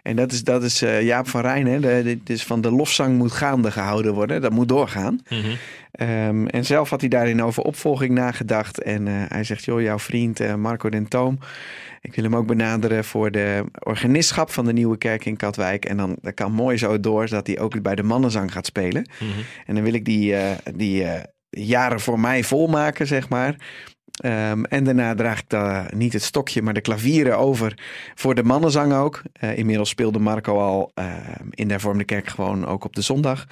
En 0.02 0.16
dat 0.16 0.32
is, 0.32 0.44
dat 0.44 0.62
is 0.62 0.82
eh, 0.82 1.02
Jaap 1.02 1.28
van 1.28 1.40
Rijn, 1.40 1.66
hè? 1.66 1.80
De, 1.80 2.02
dit 2.02 2.30
is 2.30 2.44
van 2.44 2.60
de 2.60 2.70
lofzang 2.70 3.16
moet 3.16 3.32
gaande 3.32 3.70
gehouden 3.70 4.14
worden. 4.14 4.40
Dat 4.40 4.52
moet 4.52 4.68
doorgaan. 4.68 5.20
Mhm. 5.28 5.54
Ehm, 5.90 6.46
en 6.46 6.64
zelf 6.64 6.90
had 6.90 7.00
hij 7.00 7.08
daarin 7.08 7.42
over 7.42 7.62
opvolging 7.62 8.14
nagedacht. 8.14 8.82
En 8.82 9.08
eh, 9.08 9.14
hij 9.28 9.44
zegt, 9.44 9.64
joh, 9.64 9.80
jouw 9.80 9.98
vriend 9.98 10.40
eh, 10.40 10.54
Marco 10.54 10.88
Den 10.88 11.08
Toom... 11.08 11.38
Ik 12.00 12.14
wil 12.14 12.24
hem 12.24 12.36
ook 12.36 12.46
benaderen 12.46 13.04
voor 13.04 13.30
de 13.30 13.64
organistschap 13.78 14.50
van 14.50 14.64
de 14.64 14.72
Nieuwe 14.72 14.98
Kerk 14.98 15.24
in 15.24 15.36
Katwijk. 15.36 15.84
En 15.84 15.96
dan 15.96 16.16
dat 16.20 16.34
kan 16.34 16.52
mooi 16.52 16.76
zo 16.76 17.00
door 17.00 17.28
dat 17.28 17.46
hij 17.46 17.58
ook 17.58 17.82
bij 17.82 17.94
de 17.94 18.02
mannenzang 18.02 18.52
gaat 18.52 18.66
spelen. 18.66 19.08
Mhm. 19.18 19.30
En 19.66 19.74
dan 19.74 19.84
wil 19.84 19.92
ik 19.92 20.04
die, 20.04 20.34
die 20.74 21.04
jaren 21.50 22.00
voor 22.00 22.20
mij 22.20 22.44
volmaken, 22.44 23.06
zeg 23.06 23.28
maar. 23.28 23.56
Ehm, 24.18 24.62
en 24.62 24.84
daarna 24.84 25.14
draag 25.14 25.40
ik 25.40 25.94
niet 25.94 26.12
het 26.12 26.22
stokje, 26.22 26.62
maar 26.62 26.74
de 26.74 26.80
klavieren 26.80 27.38
over 27.38 27.78
voor 28.14 28.34
de 28.34 28.42
mannenzang 28.42 28.92
ook. 28.92 29.22
Eh, 29.32 29.58
inmiddels 29.58 29.88
speelde 29.88 30.18
Marco 30.18 30.58
al 30.58 30.90
ehm, 30.94 31.46
in 31.50 31.66
de 31.66 31.72
hervormde 31.72 32.04
kerk 32.04 32.28
gewoon 32.28 32.66
ook 32.66 32.84
op 32.84 32.94
de 32.94 33.02
zondag. 33.02 33.46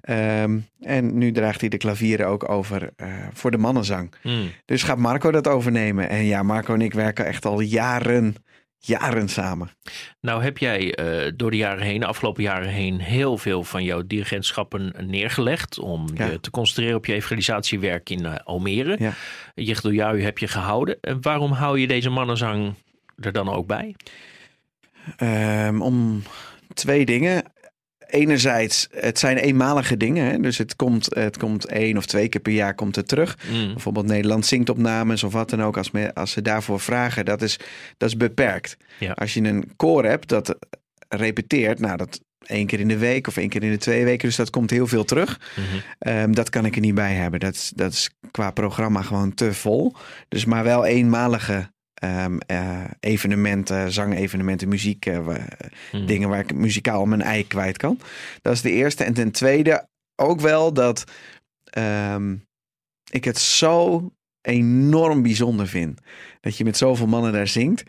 Ehm, 0.00 0.58
en 0.80 1.18
nu 1.18 1.32
draagt 1.32 1.60
hij 1.60 1.68
de 1.68 1.76
klavieren 1.76 2.26
ook 2.26 2.48
over 2.48 2.90
eh, 2.96 3.08
voor 3.32 3.50
de 3.50 3.58
mannenzang. 3.58 4.14
Mhm. 4.22 4.46
Dus 4.64 4.82
gaat 4.82 4.98
Marco 4.98 5.30
dat 5.30 5.48
overnemen. 5.48 6.08
En 6.08 6.24
ja, 6.24 6.42
Marco 6.42 6.74
en 6.74 6.80
ik 6.80 6.94
werken 6.94 7.26
echt 7.26 7.44
al 7.44 7.60
jaren, 7.60 8.36
jaren 8.84 9.28
samen. 9.28 9.70
Nou 10.20 10.42
heb 10.42 10.58
jij 10.58 10.94
eh, 10.94 11.32
door 11.36 11.50
de 11.50 11.56
jaren 11.56 11.82
heen, 11.84 12.00
de 12.00 12.06
afgelopen 12.06 12.42
jaren 12.42 12.68
heen, 12.68 13.00
heel 13.00 13.38
veel 13.38 13.64
van 13.64 13.84
jouw 13.84 14.02
dirigentschappen 14.06 14.94
neergelegd 15.06 15.78
om 15.78 16.06
Ja. 16.14 16.26
je 16.26 16.40
te 16.40 16.50
concentreren 16.50 16.96
op 16.96 17.06
je 17.06 17.12
evangelisatiewerk 17.12 18.10
in 18.10 18.26
eh, 18.26 18.34
Almere. 18.44 18.96
Ja. 18.98 19.12
Jechdeljui 19.54 20.22
heb 20.22 20.38
je 20.38 20.48
gehouden. 20.48 20.98
En 21.00 21.22
waarom 21.22 21.52
hou 21.52 21.78
je 21.78 21.86
deze 21.86 22.10
mannenzang 22.10 22.74
er 23.18 23.32
dan 23.32 23.48
ook 23.48 23.66
bij? 23.66 23.94
Ehm, 25.16 25.80
om 25.80 26.22
twee 26.74 27.04
dingen. 27.04 27.51
Enerzijds, 28.12 28.88
het 28.90 29.18
zijn 29.18 29.36
eenmalige 29.36 29.96
dingen. 29.96 30.26
Hè? 30.26 30.40
Dus 30.40 30.58
het 30.58 30.76
komt, 30.76 31.14
het 31.14 31.38
komt 31.38 31.66
één 31.66 31.96
of 31.96 32.06
twee 32.06 32.28
keer 32.28 32.40
per 32.40 32.52
jaar 32.52 32.74
komt 32.74 32.96
het 32.96 33.08
terug. 33.08 33.38
Mm. 33.50 33.72
Bijvoorbeeld 33.72 34.06
Nederland 34.06 34.46
zingt 34.46 34.68
opnames 34.68 35.22
of 35.22 35.32
wat 35.32 35.50
dan 35.50 35.62
ook. 35.62 35.76
Als, 35.76 35.90
me, 35.90 36.14
als 36.14 36.30
ze 36.30 36.42
daarvoor 36.42 36.80
vragen, 36.80 37.24
dat 37.24 37.42
is, 37.42 37.58
dat 37.96 38.08
is 38.08 38.16
beperkt. 38.16 38.76
Ja. 38.98 39.12
Als 39.12 39.34
je 39.34 39.42
een 39.42 39.72
koor 39.76 40.04
hebt 40.04 40.28
dat 40.28 40.56
repeteert, 41.08 41.78
nou 41.78 41.96
dat 41.96 42.20
één 42.46 42.66
keer 42.66 42.80
in 42.80 42.88
de 42.88 42.98
week 42.98 43.26
of 43.26 43.36
één 43.36 43.48
keer 43.48 43.62
in 43.62 43.70
de 43.70 43.76
twee 43.76 44.04
weken. 44.04 44.28
Dus 44.28 44.36
dat 44.36 44.50
komt 44.50 44.70
heel 44.70 44.86
veel 44.86 45.04
terug. 45.04 45.40
Mhm. 45.56 45.80
Ehm, 45.98 46.32
dat 46.32 46.50
kan 46.50 46.64
ik 46.64 46.74
er 46.74 46.80
niet 46.80 46.94
bij 46.94 47.14
hebben. 47.14 47.40
Dat 47.40 47.54
is, 47.54 47.72
dat 47.74 47.92
is 47.92 48.10
qua 48.30 48.50
programma 48.50 49.02
gewoon 49.02 49.34
te 49.34 49.54
vol. 49.54 49.94
Dus 50.28 50.44
maar 50.44 50.64
wel 50.64 50.84
eenmalige 50.84 51.70
ehm, 52.02 52.38
eh, 52.46 52.80
evenementen, 53.00 53.92
zangevenementen, 53.92 54.68
muziek, 54.68 55.06
eh, 55.06 55.18
Mhm. 55.92 56.06
dingen 56.06 56.28
waar 56.28 56.38
ik 56.40 56.54
muzikaal 56.54 57.06
mijn 57.06 57.22
ei 57.22 57.46
kwijt 57.46 57.76
kan. 57.76 57.98
Dat 58.42 58.52
is 58.52 58.60
de 58.62 58.70
eerste. 58.70 59.04
En 59.04 59.14
ten 59.14 59.30
tweede 59.30 59.88
ook 60.16 60.40
wel 60.40 60.72
dat 60.72 61.04
ehm, 61.64 62.36
ik 63.10 63.24
het 63.24 63.38
zo 63.38 64.10
enorm 64.40 65.22
bijzonder 65.22 65.68
vind. 65.68 66.00
Dat 66.40 66.56
je 66.56 66.64
met 66.64 66.76
zoveel 66.76 67.06
mannen 67.06 67.32
daar 67.32 67.48
zingt. 67.48 67.82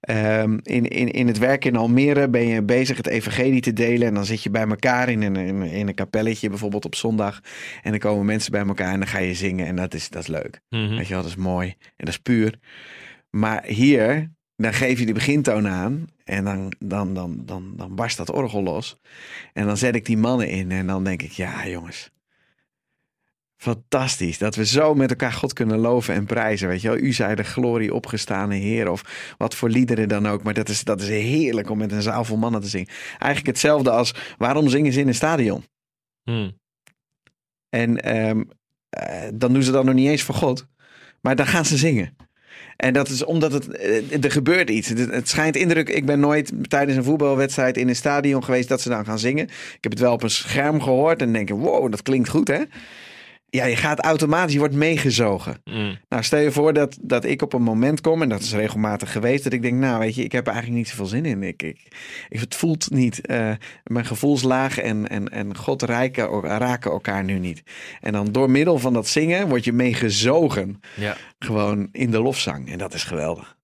Ehm, 0.00 0.58
in, 0.62 0.88
in, 0.88 1.10
in 1.10 1.26
het 1.26 1.38
werk 1.38 1.64
in 1.64 1.76
Almere 1.76 2.28
ben 2.28 2.46
je 2.46 2.62
bezig 2.62 2.96
het 2.96 3.06
evangelie 3.06 3.60
te 3.60 3.72
delen. 3.72 4.08
En 4.08 4.14
dan 4.14 4.24
zit 4.24 4.42
je 4.42 4.50
bij 4.50 4.66
elkaar 4.66 5.08
in 5.08 5.22
een, 5.22 5.36
in, 5.36 5.62
in 5.62 5.88
een 5.88 5.94
kapelletje 5.94 6.48
bijvoorbeeld 6.48 6.84
op 6.84 6.94
zondag. 6.94 7.40
En 7.82 7.90
dan 7.90 8.00
komen 8.00 8.26
mensen 8.26 8.52
bij 8.52 8.66
elkaar 8.66 8.92
en 8.92 8.98
dan 8.98 9.08
ga 9.08 9.18
je 9.18 9.34
zingen. 9.34 9.66
En 9.66 9.76
dat 9.76 9.94
is, 9.94 10.08
dat 10.08 10.22
is 10.22 10.28
leuk. 10.28 10.60
Mhm. 10.68 10.96
Weet 10.96 11.06
je 11.06 11.12
wel, 11.14 11.22
dat 11.22 11.30
is 11.30 11.36
mooi. 11.36 11.68
En 11.78 12.04
dat 12.04 12.08
is 12.08 12.18
puur. 12.18 12.58
Maar 13.30 13.64
hier, 13.64 14.30
dan 14.56 14.72
geef 14.72 14.98
je 14.98 15.06
de 15.06 15.12
begintoon 15.12 15.68
aan. 15.68 16.06
En 16.24 16.44
dan, 16.44 16.72
dan, 16.78 17.14
dan, 17.14 17.42
dan, 17.44 17.72
dan 17.76 17.94
barst 17.94 18.16
dat 18.16 18.30
orgel 18.30 18.62
los. 18.62 19.00
En 19.52 19.66
dan 19.66 19.76
zet 19.76 19.94
ik 19.94 20.04
die 20.04 20.16
mannen 20.16 20.48
in. 20.48 20.70
En 20.70 20.86
dan 20.86 21.04
denk 21.04 21.22
ik, 21.22 21.30
ja 21.30 21.66
jongens. 21.68 22.10
Fantastisch. 23.56 24.38
Dat 24.38 24.54
we 24.54 24.64
zo 24.64 24.94
met 24.94 25.10
elkaar 25.10 25.32
God 25.32 25.52
kunnen 25.52 25.78
loven 25.78 26.14
en 26.14 26.26
prijzen. 26.26 26.68
Weet 26.68 26.80
je 26.80 26.88
wel, 26.88 26.96
u 26.96 27.12
zij 27.12 27.34
de 27.34 27.42
glorie 27.42 27.94
opgestane 27.94 28.54
Heer. 28.54 28.90
Of 28.90 29.34
wat 29.38 29.54
voor 29.54 29.68
liederen 29.68 30.08
dan 30.08 30.26
ook. 30.26 30.42
Maar 30.42 30.54
dat 30.54 30.68
is, 30.68 30.84
dat 30.84 31.00
is 31.00 31.08
heerlijk 31.08 31.70
om 31.70 31.78
met 31.78 31.92
een 31.92 32.02
zaal 32.02 32.24
vol 32.24 32.36
mannen 32.36 32.60
te 32.60 32.68
zingen. 32.68 32.88
Eigenlijk 33.08 33.46
hetzelfde 33.46 33.90
als, 33.90 34.14
waarom 34.38 34.68
zingen 34.68 34.92
ze 34.92 35.00
in 35.00 35.08
een 35.08 35.14
stadion? 35.14 35.64
Mhm. 36.24 36.50
En 37.68 38.00
ehm, 38.00 38.42
eh, 38.88 39.28
dan 39.34 39.52
doen 39.52 39.62
ze 39.62 39.70
dat 39.70 39.84
nog 39.84 39.94
niet 39.94 40.08
eens 40.08 40.22
voor 40.22 40.34
God. 40.34 40.66
Maar 41.20 41.36
dan 41.36 41.46
gaan 41.46 41.64
ze 41.64 41.76
zingen. 41.76 42.16
En 42.80 42.92
dat 42.92 43.08
is 43.08 43.24
omdat 43.24 43.52
het, 43.52 43.68
eh, 43.68 44.24
er 44.24 44.30
gebeurt 44.30 44.70
iets. 44.70 44.88
Het, 44.88 45.28
schijnt 45.28 45.56
indruk. 45.56 45.88
Ik 45.88 46.06
ben 46.06 46.20
nooit 46.20 46.52
tijdens 46.68 46.96
een 46.96 47.04
voetbalwedstrijd 47.04 47.76
in 47.76 47.88
een 47.88 47.96
stadion 47.96 48.44
geweest 48.44 48.68
dat 48.68 48.80
ze 48.80 48.88
dan 48.88 49.04
gaan 49.04 49.18
zingen. 49.18 49.44
Ik 49.44 49.78
heb 49.80 49.92
het 49.92 50.00
wel 50.00 50.12
op 50.12 50.22
een 50.22 50.30
scherm 50.30 50.82
gehoord 50.82 51.20
en 51.20 51.32
denk 51.32 51.48
wow, 51.48 51.90
dat 51.90 52.02
klinkt 52.02 52.28
goed 52.28 52.48
hè. 52.48 52.60
Ja, 53.52 53.64
je 53.64 53.76
gaat 53.76 54.00
automatisch, 54.04 54.52
je 54.52 54.58
wordt 54.58 54.74
meegezogen. 54.74 55.60
Mhm. 55.64 55.94
Nou, 56.08 56.22
stel 56.22 56.38
je 56.40 56.50
voor 56.52 56.72
dat, 56.72 56.98
dat 57.00 57.24
ik 57.24 57.42
op 57.42 57.52
een 57.52 57.62
moment 57.62 58.00
kom, 58.00 58.22
en 58.22 58.28
dat 58.28 58.40
is 58.40 58.52
regelmatig 58.52 59.12
geweest, 59.12 59.44
dat 59.44 59.52
ik 59.52 59.62
denk, 59.62 59.74
nou 59.78 59.98
weet 59.98 60.14
je, 60.14 60.24
ik 60.24 60.32
heb 60.32 60.46
er 60.46 60.52
eigenlijk 60.52 60.82
niet 60.82 60.88
zoveel 60.90 61.06
zin 61.06 61.24
in. 61.24 61.42
Ik, 61.42 61.62
ik, 61.62 61.88
ik- 62.28 62.40
het 62.40 62.54
voelt 62.54 62.90
niet, 62.90 63.26
eh, 63.26 63.52
mijn 63.84 64.04
gevoelslaag 64.06 64.78
en, 64.78 65.08
en, 65.08 65.28
en 65.28 65.56
God 65.56 65.82
raken, 65.82 66.40
raken 66.40 66.90
elkaar 66.90 67.24
nu 67.24 67.38
niet. 67.38 67.62
En 68.00 68.12
dan 68.12 68.32
door 68.32 68.50
middel 68.50 68.78
van 68.78 68.92
dat 68.92 69.08
zingen 69.08 69.48
word 69.48 69.64
je 69.64 69.72
meegezogen, 69.72 70.80
Ja. 70.96 71.16
gewoon 71.38 71.88
in 71.92 72.10
de 72.10 72.20
lofzang. 72.22 72.70
En 72.70 72.78
dat 72.78 72.94
is 72.94 73.04
geweldig. 73.04 73.56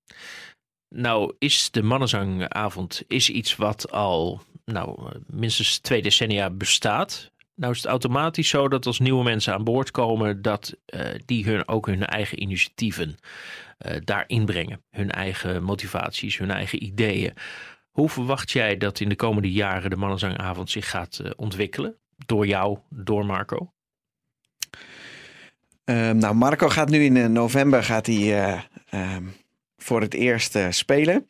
Nou 0.88 1.34
is 1.38 1.70
de 1.70 1.82
mannenzangavond 1.82 3.02
is 3.08 3.30
iets 3.30 3.56
wat 3.56 3.90
al 3.90 4.40
nou, 4.64 5.12
minstens 5.26 5.78
twee 5.78 6.02
decennia 6.02 6.50
bestaat. 6.50 7.30
Nou 7.56 7.72
is 7.72 7.78
het 7.78 7.86
automatisch 7.86 8.48
zo 8.48 8.68
dat 8.68 8.86
als 8.86 8.98
nieuwe 8.98 9.24
mensen 9.24 9.54
aan 9.54 9.64
boord 9.64 9.90
komen, 9.90 10.42
dat 10.42 10.74
eh, 10.86 11.00
die 11.24 11.44
hun, 11.44 11.68
ook 11.68 11.86
hun 11.86 12.06
eigen 12.06 12.42
initiatieven 12.42 13.16
eh, 13.78 13.96
daarin 14.04 14.44
brengen. 14.44 14.82
Hun 14.90 15.10
eigen 15.10 15.62
motivaties, 15.62 16.38
hun 16.38 16.50
eigen 16.50 16.82
ideeën. 16.84 17.32
Hoe 17.90 18.08
verwacht 18.08 18.50
jij 18.50 18.76
dat 18.76 19.00
in 19.00 19.08
de 19.08 19.16
komende 19.16 19.52
jaren 19.52 19.90
de 19.90 19.96
mannenzangavond 19.96 20.70
zich 20.70 20.90
gaat 20.90 21.18
eh, 21.18 21.30
ontwikkelen? 21.36 21.96
Door 22.26 22.46
jou, 22.46 22.78
door 22.90 23.26
Marco? 23.26 23.72
Ehm, 25.84 26.16
nou, 26.16 26.34
Marco 26.34 26.68
gaat 26.68 26.88
nu 26.88 27.04
in 27.04 27.32
november 27.32 27.84
gaat 27.84 28.06
hij, 28.06 28.44
eh, 28.44 28.60
ehm, 28.90 29.24
voor 29.76 30.00
het 30.00 30.14
eerst 30.14 30.58
spelen. 30.70 31.28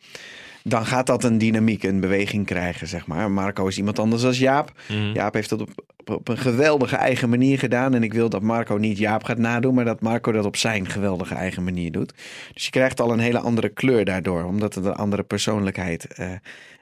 Dan 0.68 0.87
gaat 0.87 1.07
dat 1.07 1.24
een 1.24 1.38
dynamiek, 1.38 1.83
een 1.83 2.00
beweging 2.00 2.46
krijgen, 2.46 2.87
zeg 2.87 3.07
maar. 3.07 3.31
Marco 3.31 3.66
is 3.66 3.79
iemand 3.79 3.98
anders 3.98 4.22
dan 4.22 4.33
Jaap. 4.33 4.72
Mhm. 4.88 5.12
Jaap 5.12 5.35
heeft 5.35 5.48
dat 5.48 5.61
op, 5.61 5.70
op, 5.96 6.11
op 6.11 6.29
een 6.29 6.38
geweldige 6.38 6.96
eigen 6.96 7.29
manier 7.29 7.59
gedaan. 7.59 7.94
En 7.94 8.02
ik 8.02 8.12
wil 8.12 8.29
dat 8.29 8.42
Marco 8.42 8.76
niet 8.76 8.98
Jaap 8.98 9.24
gaat 9.24 9.38
nadoen, 9.38 9.74
maar 9.74 9.85
dat 9.85 10.00
Marco 10.00 10.33
dat 10.33 10.44
op 10.44 10.57
zijn 10.57 10.88
geweldige 10.88 11.35
eigen 11.35 11.64
manier 11.64 11.92
doet. 11.92 12.14
Dus 12.52 12.64
je 12.64 12.70
krijgt 12.70 13.00
al 13.00 13.12
een 13.12 13.18
hele 13.18 13.38
andere 13.38 13.68
kleur 13.68 14.05
daardoor, 14.05 14.44
omdat 14.44 14.74
er 14.74 14.87
een 14.87 14.94
andere 14.94 15.22
persoonlijkheid 15.22 16.07
eh, 16.07 16.33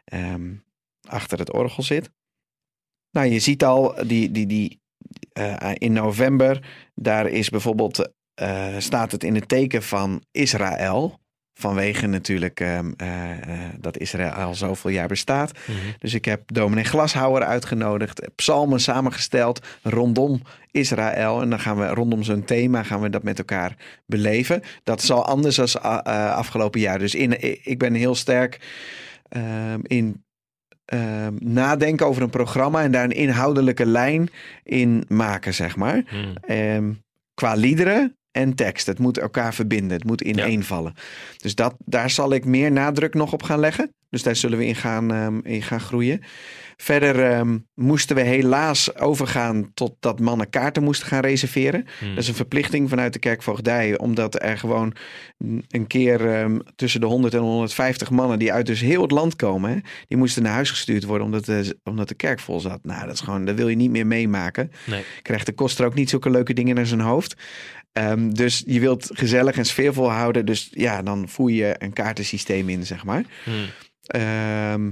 ehm, 0.05 0.53
achter 1.09 1.39
het 1.39 1.53
orgel 1.53 1.83
zit. 1.83 2.11
Nou, 3.11 3.27
je 3.27 3.39
ziet 3.39 3.65
al 3.65 3.95
die, 4.07 4.31
die, 4.31 4.47
die, 4.47 4.81
eh, 5.33 5.73
in 5.75 5.93
november, 5.93 6.61
daar 6.95 7.29
is 7.29 7.49
bijvoorbeeld, 7.49 8.13
eh, 8.35 8.79
staat 8.79 9.13
het 9.13 9.25
in 9.25 9.35
het 9.35 9.49
teken 9.49 9.83
van 9.83 10.23
Israël. 10.31 11.23
Vanwege 11.55 12.07
natuurlijk 12.07 12.61
ehm, 12.61 12.93
eh, 12.97 13.31
eh, 13.31 13.39
dat 13.81 13.99
Israël 13.99 14.31
al 14.31 14.55
zoveel 14.55 14.91
jaar 14.91 15.09
bestaat. 15.09 15.53
Mhm. 15.67 15.77
Dus 15.99 16.15
ik 16.15 16.25
heb 16.25 16.43
dominee 16.47 16.85
Glashouwer 16.85 17.43
uitgenodigd, 17.43 18.23
psalmen 18.35 18.81
samengesteld 18.81 19.67
rondom 19.83 20.43
Israël. 20.71 21.41
En 21.41 21.51
dan 21.51 21.61
gaan 21.61 21.79
we 21.79 21.87
rondom 21.87 22.23
zo'n 22.23 22.45
thema 22.45 22.83
gaan 22.83 23.01
we 23.01 23.11
dat 23.11 23.23
met 23.23 23.39
elkaar 23.39 23.77
beleven. 24.07 24.63
Dat 24.83 25.03
is 25.03 25.11
al 25.11 25.25
anders 25.25 25.57
dan 25.57 25.83
afgelopen 26.35 26.81
jaar. 26.81 26.99
Dus 26.99 27.15
in, 27.15 27.43
ik 27.65 27.79
ben 27.79 27.95
heel 27.95 28.15
sterk 28.15 28.61
ehm, 29.29 29.81
in 29.83 30.25
ehm, 30.85 31.35
nadenken 31.39 32.07
over 32.07 32.23
een 32.23 32.31
programma 32.31 32.83
en 32.83 32.91
daar 32.91 33.05
een 33.05 33.11
inhoudelijke 33.11 33.87
lijn 33.87 34.29
in 34.63 35.05
maken, 35.09 35.55
zeg 35.55 35.77
maar. 35.77 36.03
Hmm. 36.07 36.35
Ehm, 36.47 36.93
qua 37.35 37.55
liederen 37.55 38.17
en 38.35 38.55
tekst. 38.55 38.87
Het 38.87 38.99
moet 38.99 39.19
elkaar 39.19 39.55
verbinden. 39.55 39.97
Het 39.97 40.07
moet 40.07 40.21
ineenvallen. 40.21 40.95
Dus 41.37 41.55
dat, 41.55 41.75
daar 41.79 42.11
zal 42.11 42.33
ik 42.33 42.45
meer 42.45 42.73
nadruk 42.73 43.15
nog 43.15 43.33
op 43.33 43.43
gaan 43.43 43.61
leggen. 43.61 43.93
Dus 44.11 44.23
daar 44.23 44.37
zullen 44.37 44.59
we 44.59 44.67
in 44.67 44.75
gaan, 44.75 45.13
ehm, 45.13 45.39
in 45.43 45.63
gaan 45.63 45.81
groeien. 45.81 46.21
Verder 46.77 47.31
ehm, 47.31 47.59
moesten 47.75 48.17
we 48.17 48.23
helaas 48.23 48.97
overgaan 48.97 49.71
tot 49.75 49.97
dat 50.01 50.21
mannen 50.21 50.51
kaarten 50.51 50.83
moesten 50.83 51.07
gaan 51.07 51.21
reserveren. 51.21 51.87
Hmm. 51.99 52.09
Dat 52.09 52.23
is 52.23 52.29
een 52.29 52.35
verplichting 52.35 52.89
vanuit 52.89 53.13
de 53.13 53.19
kerkvoogdij. 53.19 53.99
Omdat 53.99 54.43
er 54.43 54.59
gewoon 54.59 54.95
een 55.69 55.87
keer 55.87 56.35
ehm, 56.35 56.59
tussen 56.77 57.01
de 57.01 57.07
100 57.07 57.35
en 57.35 57.41
150 57.41 58.11
mannen 58.11 58.39
die 58.39 58.53
uit 58.53 58.67
dus 58.67 58.81
heel 58.81 59.03
het 59.03 59.11
land 59.11 59.37
komen. 59.37 59.71
Hè, 59.71 59.77
die 60.09 60.17
moesten 60.17 60.43
naar 60.43 60.53
huis 60.53 60.71
gestuurd 60.71 61.05
worden 61.05 61.27
omdat 61.27 61.45
de, 61.45 61.79
omdat 61.85 62.09
de 62.09 62.15
kerk 62.15 62.41
vol 62.41 62.61
zat. 62.61 62.79
Nou, 62.83 63.07
dat 63.07 63.15
is 63.15 63.21
gewoon, 63.21 63.45
dat 63.45 63.55
wil 63.55 63.69
je 63.69 63.77
niet 63.77 63.91
meer 63.91 64.07
meemaken. 64.07 64.71
Nee. 64.87 65.03
Krijgt 65.23 65.47
de 65.47 65.53
koster 65.53 65.87
ook 65.87 65.95
niet 65.95 66.11
zulke 66.11 66.31
leuke 66.31 66.53
dingen 66.53 66.75
naar 66.75 66.87
zijn 66.87 67.01
hoofd. 67.01 67.35
Ehm, 67.95 68.31
dus 68.31 68.63
je 68.67 68.81
wilt 68.81 69.11
gezellig 69.13 69.57
en 69.57 69.65
sfeervol 69.65 70.11
houden. 70.11 70.47
Dus 70.47 70.69
ja, 70.71 71.03
dan 71.03 71.29
voer 71.29 71.51
je 71.51 71.75
een 71.79 71.93
kaartensysteem 71.93 72.69
in, 72.69 72.87
zeg 72.87 73.05
maar. 73.05 73.25
Hmm. 73.45 73.67
Ehm, 74.07 74.91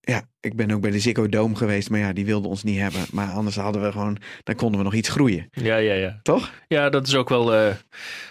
ja, 0.00 0.28
ik 0.40 0.56
ben 0.56 0.70
ook 0.70 0.80
bij 0.80 0.90
de 0.90 1.00
Ziggo 1.00 1.28
Dome 1.28 1.56
geweest, 1.56 1.90
maar 1.90 2.00
ja, 2.00 2.12
die 2.12 2.24
wilden 2.24 2.50
ons 2.50 2.62
niet 2.62 2.78
hebben. 2.78 3.00
Maar 3.12 3.28
anders 3.30 3.56
hadden 3.56 3.82
we 3.82 3.92
gewoon, 3.92 4.18
dan 4.42 4.54
konden 4.54 4.78
we 4.78 4.84
nog 4.84 4.94
iets 4.94 5.08
groeien, 5.08 5.46
Ja, 5.50 5.76
ja, 5.76 5.94
ja. 5.94 6.20
toch? 6.22 6.52
Ja, 6.68 6.88
dat 6.90 7.06
is 7.06 7.14
ook 7.14 7.28
wel 7.28 7.54
eh, 7.54 7.74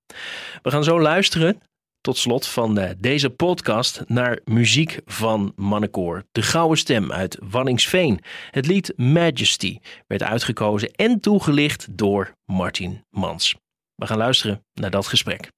We 0.62 0.72
gaan 0.72 0.84
zo 0.84 1.02
luisteren 1.02 1.60
tot 2.06 2.18
slot 2.18 2.48
van 2.48 2.78
eh, 2.78 2.90
deze 2.98 3.30
podcast 3.30 4.04
naar 4.08 4.40
muziek 4.44 5.02
van 5.06 5.54
Mannenkoor. 5.56 6.24
De 6.32 6.42
Gouden 6.42 6.78
Stem 6.78 7.12
uit 7.12 7.38
Wanningsveen. 7.50 8.20
Het 8.52 8.68
lied 8.68 8.94
Majesty 8.96 9.80
werd 10.08 10.24
uitgekozen 10.24 10.92
en 10.92 11.20
toegelicht 11.20 11.98
door 11.98 12.34
Martin 12.46 13.04
Mans. 13.10 13.56
We 13.96 14.06
gaan 14.06 14.18
luisteren 14.18 14.66
naar 14.74 14.92
dat 14.92 15.08
gesprek. 15.08 15.52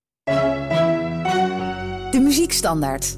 De 2.12 2.19
muziekstandaard. 2.21 3.17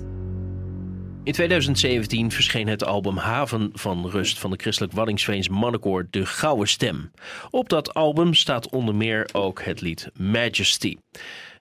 In 1.24 1.34
2017 1.34 2.32
verscheen 2.32 2.68
het 2.68 2.84
album 2.84 3.18
Haven 3.18 3.70
van 3.74 4.10
Rust 4.10 4.40
van 4.40 4.52
de 4.52 4.58
christelijk 4.58 4.94
Waddingsveens 4.94 5.50
mannenkoor 5.50 6.08
De 6.10 6.26
Gouden 6.26 6.68
Stem. 6.68 7.12
Op 7.50 7.70
dat 7.70 7.94
album 7.94 8.34
staat 8.34 8.70
onder 8.70 8.96
meer 8.96 9.30
ook 9.32 9.64
het 9.64 9.82
lied 9.82 10.10
Majesty. 10.14 10.98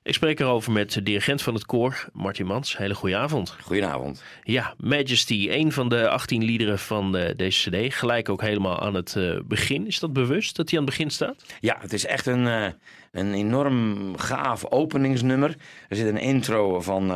Ik 0.09 0.15
spreek 0.15 0.41
erover 0.41 0.73
met 0.73 0.93
de 0.93 1.03
dirigent 1.03 1.43
van 1.43 1.55
het 1.55 1.67
koor, 1.67 2.09
Martin 2.13 2.47
Mans. 2.47 2.77
Hele 2.77 2.95
goede 2.95 3.17
avond. 3.17 3.57
Goedenavond. 3.63 4.23
Ja, 4.43 4.75
Majesty, 4.79 5.49
een 5.51 5.73
van 5.73 5.89
de 5.89 6.09
18 6.09 6.45
liederen 6.45 6.79
van 6.79 7.17
eh, 7.17 7.37
deze 7.37 7.71
cd. 7.71 7.95
Gelijk 7.95 8.29
ook 8.29 8.41
helemaal 8.41 8.81
aan 8.81 8.95
het 8.95 9.17
eh, 9.17 9.39
begin. 9.45 9.87
Is 9.87 9.99
dat 9.99 10.13
bewust 10.13 10.57
dat 10.57 10.71
hij 10.71 10.79
aan 10.79 10.85
het 10.85 10.95
begin 10.95 11.11
staat? 11.11 11.45
Ja, 11.61 11.77
het 11.81 11.93
is 11.93 12.07
echt 12.07 12.27
een, 12.27 12.47
eh, 12.47 12.67
een 13.13 13.35
enorm 13.35 14.13
gaaf 14.19 14.65
openingsnummer. 14.65 15.57
Er 15.89 15.97
zit 15.97 16.07
een 16.07 16.21
intro 16.21 16.81
van, 16.81 17.13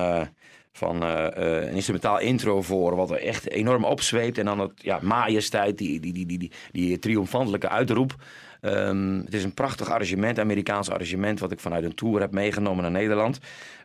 van 0.72 1.02
een 1.02 1.74
instrumentaal 1.74 2.18
intro 2.18 2.62
voor, 2.62 2.96
wat 2.96 3.10
er 3.10 3.22
echt 3.22 3.50
enorm 3.50 3.84
opzweept. 3.84 4.38
En 4.38 4.44
dan 4.44 4.58
het 4.58 4.72
ja, 4.76 4.98
majesteit, 5.02 5.78
die, 5.78 6.00
die, 6.00 6.12
die, 6.12 6.26
die, 6.26 6.38
die, 6.38 6.52
die 6.72 6.98
triomfantelijke 6.98 7.68
uitroep. 7.68 8.14
Ehm, 8.62 9.18
het 9.24 9.34
is 9.34 9.44
een 9.44 9.54
prachtig 9.54 9.90
arrangement, 9.90 10.38
Amerikaans 10.38 10.90
arrangement, 10.90 11.40
wat 11.40 11.52
ik 11.52 11.60
vanuit 11.60 11.84
een 11.84 11.94
tour 11.94 12.20
heb 12.20 12.32
meegenomen 12.32 12.82
naar 12.82 12.90
Nederland. 12.90 13.38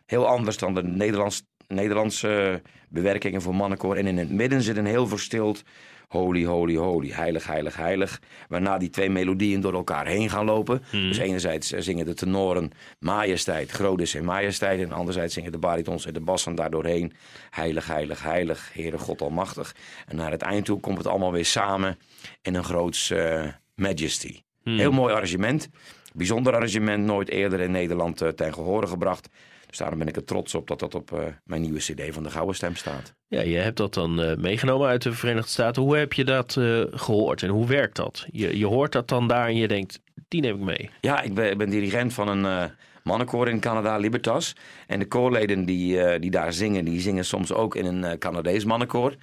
Heel 0.06 0.26
anders 0.26 0.56
dan 0.56 0.74
de 0.74 0.82
Nederlands, 0.82 1.42
Nederlandse 1.66 2.62
bewerkingen 2.88 3.42
voor 3.42 3.54
mannenkoor. 3.54 3.96
En 3.96 4.06
in 4.06 4.18
het 4.18 4.30
midden 4.30 4.62
zit 4.62 4.76
een 4.76 4.86
heel 4.86 5.06
verstild 5.06 5.62
holy, 6.08 6.44
holy, 6.44 6.76
holy, 6.76 7.10
heilig, 7.10 7.46
heilig, 7.46 7.76
heilig. 7.76 8.20
Waarna 8.48 8.78
die 8.78 8.90
twee 8.90 9.10
melodieën 9.10 9.60
door 9.60 9.72
elkaar 9.72 10.06
heen 10.06 10.30
gaan 10.30 10.44
lopen. 10.44 10.82
Dus 10.90 11.18
enerzijds 11.18 11.72
eh, 11.72 11.80
zingen 11.80 12.04
de 12.04 12.14
tenoren 12.14 12.70
majesteit, 12.98 13.70
groot 13.70 14.00
is 14.00 14.14
en 14.14 14.24
majesteit. 14.24 14.80
En 14.80 14.92
anderzijds 14.92 15.34
zingen 15.34 15.52
de 15.52 15.58
baritons 15.58 16.06
en 16.06 16.12
de 16.12 16.20
bassen 16.20 16.54
daardoorheen. 16.54 17.12
Heilig, 17.50 17.86
heilig, 17.86 18.22
heilig, 18.22 18.70
Heere 18.72 18.98
God 18.98 19.22
Almachtig. 19.22 19.74
En 20.06 20.16
naar 20.16 20.30
het 20.30 20.42
eind 20.42 20.64
toe 20.64 20.80
komt 20.80 20.98
het 20.98 21.06
allemaal 21.06 21.32
weer 21.32 21.44
samen 21.44 21.98
in 22.42 22.54
een 22.54 22.64
groots 22.64 23.10
eh, 23.10 23.46
majesty. 23.74 24.40
Heel 24.76 24.92
mooi 24.92 25.14
arrangement. 25.14 25.68
Bijzonder 26.14 26.54
arrangement, 26.54 27.04
nooit 27.04 27.28
eerder 27.28 27.60
in 27.60 27.70
Nederland 27.70 28.22
eh, 28.22 28.28
ten 28.28 28.54
gehore 28.54 28.86
gebracht. 28.86 29.28
Dus 29.68 29.78
daarom 29.78 29.98
ben 29.98 30.08
ik 30.08 30.16
er 30.16 30.24
trots 30.24 30.54
op 30.54 30.66
dat 30.68 30.78
dat 30.78 30.94
op 30.94 31.12
eh, 31.12 31.18
mijn 31.44 31.60
nieuwe 31.60 31.78
cd 31.78 32.02
van 32.10 32.22
de 32.22 32.30
Gouden 32.30 32.54
Stem 32.54 32.76
staat. 32.76 33.14
Ja, 33.26 33.40
je 33.40 33.56
hebt 33.56 33.76
dat 33.76 33.94
dan 33.94 34.22
eh, 34.22 34.36
meegenomen 34.36 34.88
uit 34.88 35.02
de 35.02 35.12
Verenigde 35.12 35.50
Staten. 35.50 35.82
Hoe 35.82 35.96
heb 35.96 36.12
je 36.12 36.24
dat 36.24 36.56
eh, 36.56 36.82
gehoord 36.90 37.42
en 37.42 37.48
hoe 37.48 37.66
werkt 37.66 37.96
dat? 37.96 38.26
Je, 38.30 38.58
je 38.58 38.66
hoort 38.66 38.92
dat 38.92 39.08
dan 39.08 39.28
daar 39.28 39.46
en 39.46 39.56
je 39.56 39.68
denkt, 39.68 40.00
die 40.28 40.40
neem 40.40 40.54
ik 40.54 40.60
mee. 40.60 40.90
Ja, 41.00 41.22
ik 41.22 41.34
ben, 41.34 41.50
ik 41.50 41.58
ben 41.58 41.70
dirigent 41.70 42.12
van 42.12 42.28
een 42.28 42.70
mannenkoor 43.02 43.48
in 43.48 43.60
Canada, 43.60 43.96
Libertas. 43.96 44.52
En 44.86 44.98
de 44.98 45.06
koorleden 45.06 45.64
die, 45.64 46.18
die 46.18 46.30
daar 46.30 46.52
zingen, 46.52 46.84
die 46.84 47.00
zingen 47.00 47.24
soms 47.24 47.52
ook 47.52 47.74
in 47.74 47.84
een 47.84 48.18
Canadees 48.18 48.64
mannenkoor. 48.64 49.14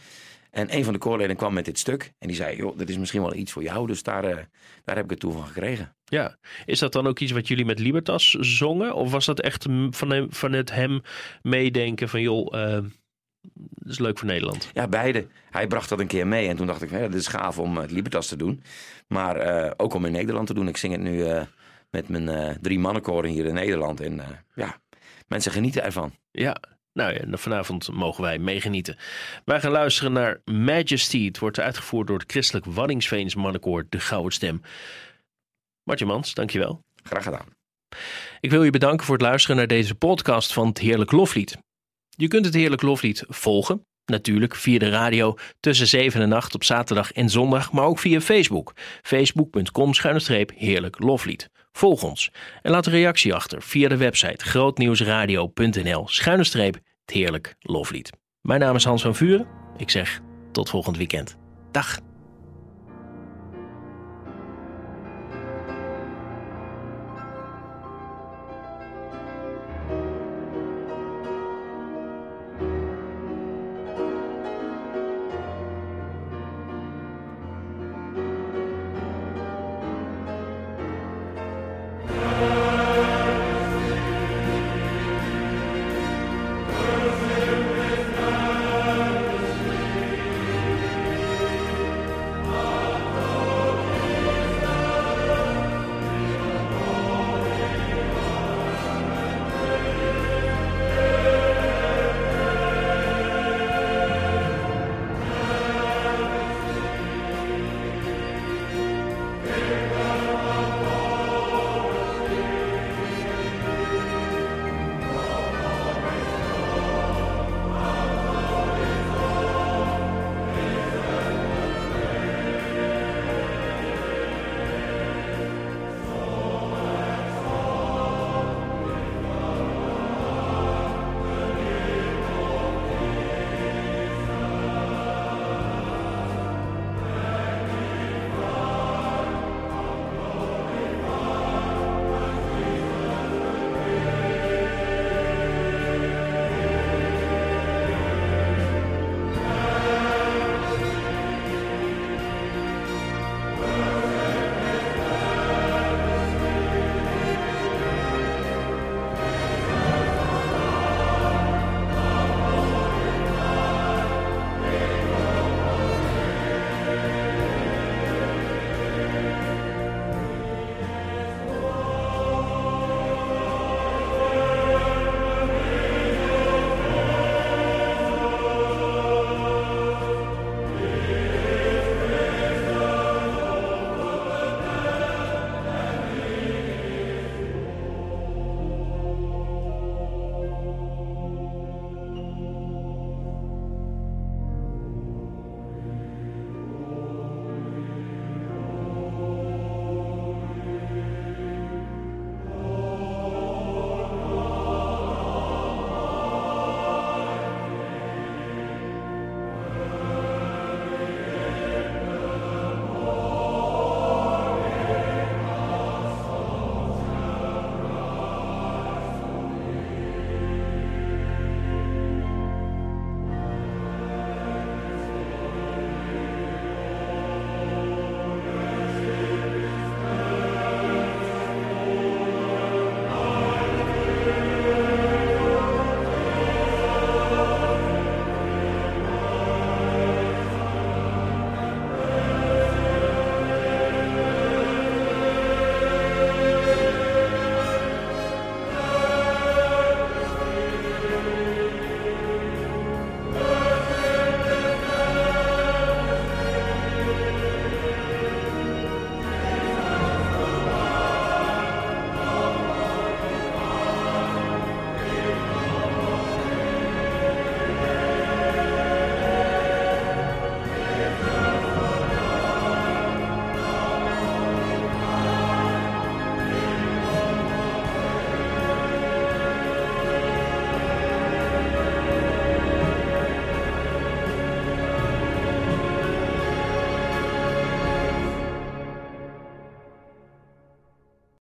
En 0.55 0.75
een 0.75 0.83
van 0.83 0.93
de 0.93 0.99
koorleden 0.99 1.35
kwam 1.35 1.53
met 1.53 1.65
dit 1.65 1.79
stuk. 1.79 2.13
En 2.19 2.27
die 2.27 2.37
zei, 2.37 2.55
joh, 2.55 2.77
dit 2.77 2.89
is 2.89 2.97
misschien 2.97 3.21
wel 3.21 3.33
iets 3.33 3.51
voor 3.51 3.63
jou. 3.63 3.87
Dus 3.87 4.03
daar, 4.03 4.23
eh, 4.23 4.37
daar 4.83 4.95
heb 4.95 5.03
ik 5.03 5.09
het 5.09 5.19
toe 5.19 5.31
van 5.31 5.45
gekregen. 5.47 5.95
Ja, 6.05 6.37
is 6.65 6.79
dat 6.79 6.91
dan 6.93 7.07
ook 7.07 7.19
iets 7.19 7.31
wat 7.31 7.47
jullie 7.47 7.65
met 7.65 7.79
Libertas 7.79 8.31
zongen? 8.31 8.93
Of 8.93 9.11
was 9.11 9.25
dat 9.25 9.39
echt 9.41 9.65
van, 9.89 10.09
hem, 10.09 10.33
van 10.33 10.53
het 10.53 10.71
hem 10.71 11.01
meedenken 11.41 12.09
van, 12.09 12.21
joh, 12.21 12.59
eh, 12.59 12.83
dat 13.53 13.91
is 13.91 13.99
leuk 13.99 14.17
voor 14.17 14.27
Nederland? 14.27 14.69
Ja, 14.73 14.87
beide. 14.87 15.27
Hij 15.51 15.67
bracht 15.67 15.89
dat 15.89 15.99
een 15.99 16.07
keer 16.07 16.27
mee. 16.27 16.47
En 16.47 16.55
toen 16.55 16.67
dacht 16.67 16.81
ik, 16.81 16.89
ja, 16.89 16.99
dit 16.99 17.13
is 17.13 17.27
gaaf 17.27 17.59
om 17.59 17.77
het 17.77 17.91
Libertas 17.91 18.27
te 18.27 18.37
doen. 18.37 18.63
Maar 19.07 19.35
eh, 19.35 19.71
ook 19.77 19.93
om 19.93 20.05
in 20.05 20.11
Nederland 20.11 20.47
te 20.47 20.53
doen. 20.53 20.67
Ik 20.67 20.77
zing 20.77 20.93
het 20.93 21.01
nu 21.01 21.25
eh, 21.25 21.41
met 21.95 22.09
mijn 22.09 22.29
eh, 22.29 22.55
drie 22.61 22.79
mannenkoren 22.79 23.29
hier 23.29 23.45
in 23.45 23.53
Nederland. 23.53 23.99
En 23.99 24.19
eh, 24.19 24.27
ja, 24.55 24.77
mensen 25.27 25.51
genieten 25.51 25.83
ervan. 25.83 26.13
Ja, 26.31 26.57
Nou 26.97 27.13
ja, 27.13 27.37
vanavond 27.37 27.91
mogen 27.91 28.23
wij 28.23 28.39
meegenieten. 28.39 28.97
Wij 29.45 29.59
gaan 29.59 29.71
luisteren 29.71 30.11
naar 30.11 30.41
Majesty. 30.45 31.25
Het 31.25 31.39
wordt 31.39 31.59
uitgevoerd 31.59 32.07
door 32.07 32.17
het 32.19 32.31
christelijk 32.31 32.65
Waddingsveens 32.65 33.35
mannenkoor 33.35 33.85
De 33.89 33.99
Gouden 33.99 34.31
Stem. 34.31 34.61
Martje 35.83 36.05
Mans, 36.05 36.33
dankjewel. 36.33 36.79
Graag 37.03 37.23
gedaan. 37.23 37.45
Ik 38.39 38.51
wil 38.51 38.63
je 38.63 38.69
bedanken 38.69 39.05
voor 39.05 39.15
het 39.15 39.23
luisteren 39.23 39.57
naar 39.57 39.67
deze 39.67 39.95
podcast 39.95 40.53
van 40.53 40.67
het 40.67 40.77
Heerlijk 40.77 41.11
Loflied. 41.11 41.57
Je 42.09 42.27
kunt 42.27 42.45
het 42.45 42.53
Heerlijk 42.53 42.81
Loflied 42.81 43.23
volgen, 43.27 43.81
natuurlijk 44.05 44.55
via 44.55 44.79
de 44.79 44.89
radio 44.89 45.37
tussen 45.59 45.87
7 45.87 46.21
en 46.21 46.33
8 46.33 46.55
op 46.55 46.63
zaterdag 46.63 47.11
en 47.11 47.29
zondag, 47.29 47.71
maar 47.71 47.85
ook 47.85 47.99
via 47.99 48.21
Facebook. 48.21 48.73
Facebook.com 49.01 49.93
schuine 49.93 50.47
Heerlijk 50.55 50.99
Loflied. 50.99 51.49
Volg 51.75 52.03
ons 52.03 52.31
en 52.61 52.71
laat 52.71 52.85
een 52.85 52.91
reactie 52.91 53.33
achter 53.33 53.61
via 53.61 53.87
de 53.87 53.97
website 53.97 54.45
grootnieuwsradio.nl 54.45 56.07
schuine 56.07 56.43
streep 56.43 56.73
het 56.73 57.15
Heerlijk 57.15 57.55
Loflied. 57.59 58.11
Mijn 58.41 58.59
naam 58.59 58.75
is 58.75 58.83
Hans 58.83 59.01
van 59.01 59.15
Vuren. 59.15 59.47
Ik 59.77 59.89
zeg 59.89 60.21
tot 60.51 60.69
volgend 60.69 60.97
weekend. 60.97 61.37
Dag. 61.71 61.99